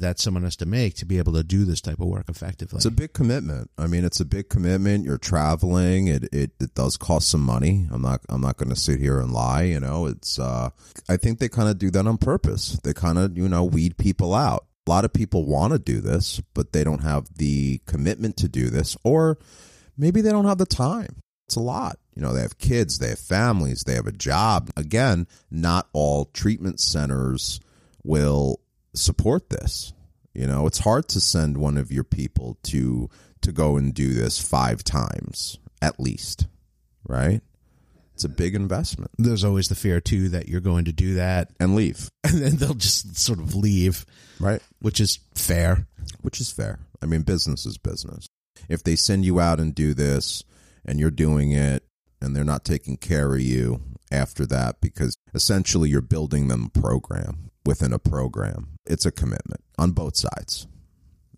[0.00, 2.78] that someone has to make to be able to do this type of work effectively.
[2.78, 3.70] It's a big commitment.
[3.78, 5.04] I mean, it's a big commitment.
[5.04, 6.08] You're traveling.
[6.08, 7.86] It it, it does cost some money.
[7.90, 9.62] I'm not I'm not going to sit here and lie.
[9.62, 10.38] You know, it's.
[10.38, 10.70] Uh,
[11.08, 12.80] I think they kind of do that on purpose.
[12.82, 14.66] They kind of you know weed people out.
[14.86, 18.48] A lot of people want to do this, but they don't have the commitment to
[18.48, 19.38] do this, or
[19.96, 21.16] maybe they don't have the time.
[21.46, 21.98] It's a lot.
[22.14, 24.70] You know, they have kids, they have families, they have a job.
[24.76, 27.60] Again, not all treatment centers
[28.04, 28.60] will
[28.94, 29.92] support this.
[30.34, 33.08] You know, it's hard to send one of your people to
[33.42, 36.46] to go and do this five times at least,
[37.08, 37.40] right?
[38.14, 39.10] It's a big investment.
[39.16, 42.56] There's always the fear too that you're going to do that and leave, and then
[42.56, 44.04] they'll just sort of leave,
[44.38, 44.62] right?
[44.80, 45.86] Which is fair.
[46.20, 46.80] Which is fair.
[47.02, 48.28] I mean, business is business.
[48.68, 50.44] If they send you out and do this,
[50.84, 51.84] and you're doing it,
[52.20, 53.80] and they're not taking care of you
[54.12, 58.78] after that, because essentially you're building them a program within a program.
[58.86, 60.66] It's a commitment on both sides.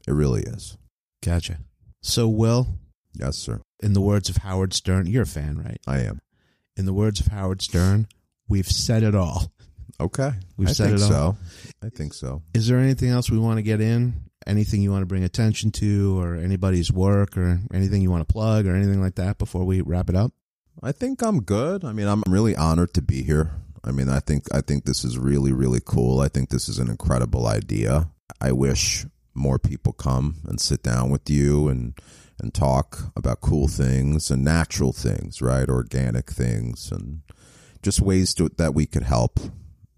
[0.07, 0.77] It really is.
[1.25, 1.59] Gotcha.
[2.03, 2.79] So, Will.
[3.15, 3.61] Yes, sir.
[3.81, 5.81] In the words of Howard Stern, you're a fan, right?
[5.87, 6.21] I am.
[6.77, 8.09] In the words of Howard Stern,
[8.49, 9.53] we've said it all.
[10.01, 10.33] Okay.
[10.57, 11.37] We've I said it all.
[11.83, 12.43] I think so.
[12.55, 14.15] Is there anything else we want to get in?
[14.47, 18.33] Anything you want to bring attention to, or anybody's work, or anything you want to
[18.33, 20.33] plug, or anything like that before we wrap it up?
[20.83, 21.85] I think I'm good.
[21.85, 23.53] I mean, I'm really honored to be here.
[23.85, 26.21] I mean, I think I think this is really really cool.
[26.21, 28.09] I think this is an incredible idea.
[28.41, 31.95] I wish more people come and sit down with you and
[32.41, 35.69] and talk about cool things and natural things, right?
[35.69, 37.23] Organic things and
[37.83, 39.39] just ways to, that we could help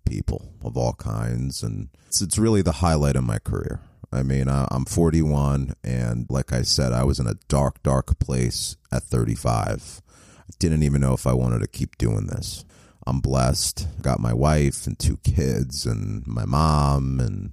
[0.07, 3.81] people of all kinds and it's, it's really the highlight of my career.
[4.13, 8.19] I mean, I, I'm 41 and like I said, I was in a dark dark
[8.19, 10.03] place at 35.
[10.39, 12.65] I didn't even know if I wanted to keep doing this.
[13.07, 13.87] I'm blessed.
[14.03, 17.53] Got my wife and two kids and my mom and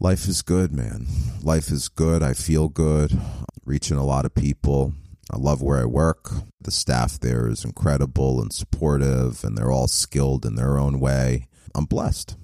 [0.00, 1.06] life is good, man.
[1.42, 2.22] Life is good.
[2.22, 3.18] I feel good.
[3.64, 4.94] Reaching a lot of people.
[5.30, 6.30] I love where I work.
[6.60, 11.48] The staff there is incredible and supportive and they're all skilled in their own way.
[11.74, 12.36] I'm blessed.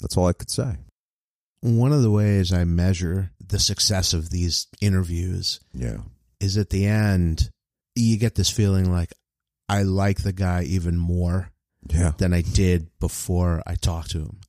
[0.00, 0.76] That's all I could say.
[1.60, 5.98] One of the ways I measure the success of these interviews yeah.
[6.40, 7.50] is at the end
[7.94, 9.12] you get this feeling like
[9.68, 11.50] I like the guy even more
[11.88, 12.12] yeah.
[12.18, 14.40] than I did before I talked to him.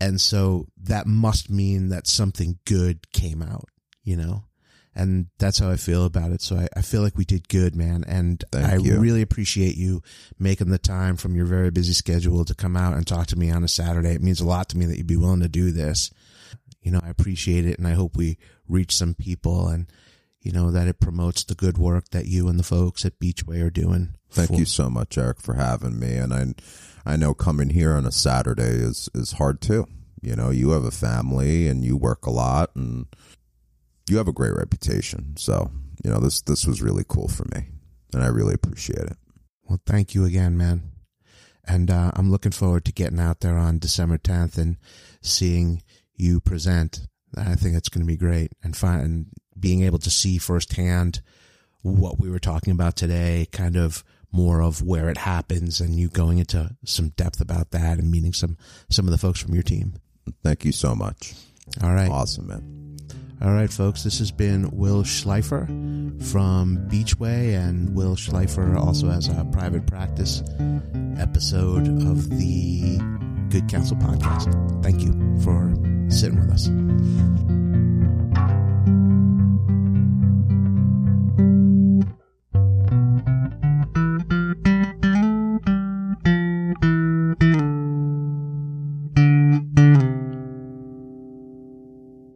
[0.00, 3.68] And so that must mean that something good came out,
[4.02, 4.44] you know?
[4.94, 6.42] And that's how I feel about it.
[6.42, 8.04] So I, I feel like we did good, man.
[8.08, 8.98] And Thank I you.
[8.98, 10.02] really appreciate you
[10.38, 13.50] making the time from your very busy schedule to come out and talk to me
[13.50, 14.14] on a Saturday.
[14.14, 16.10] It means a lot to me that you'd be willing to do this.
[16.82, 18.38] You know, I appreciate it and I hope we
[18.68, 19.86] reach some people and,
[20.40, 23.62] you know, that it promotes the good work that you and the folks at Beachway
[23.62, 24.14] are doing.
[24.30, 26.16] Thank you so much, Eric, for having me.
[26.16, 26.54] And I,
[27.04, 29.86] I know coming here on a Saturday is is hard too.
[30.22, 33.06] You know, you have a family and you work a lot, and
[34.08, 35.36] you have a great reputation.
[35.36, 35.70] So,
[36.04, 37.66] you know, this this was really cool for me,
[38.12, 39.16] and I really appreciate it.
[39.64, 40.82] Well, thank you again, man.
[41.66, 44.76] And uh, I'm looking forward to getting out there on December 10th and
[45.22, 45.82] seeing
[46.16, 47.06] you present.
[47.36, 49.26] I think it's going to be great, and find
[49.60, 51.20] being able to see firsthand
[51.82, 56.08] what we were talking about today, kind of more of where it happens and you
[56.08, 58.56] going into some depth about that and meeting some
[58.88, 59.94] some of the folks from your team.
[60.44, 61.34] Thank you so much.
[61.82, 62.10] All right.
[62.10, 62.96] Awesome, man.
[63.42, 64.02] All right, folks.
[64.04, 65.66] This has been Will Shlifer
[66.30, 70.42] from Beachway, and Will Shlifer also has a private practice
[71.18, 72.98] episode of the
[73.48, 74.82] Good Counsel podcast.
[74.82, 75.72] Thank you for
[76.10, 77.59] sitting with us.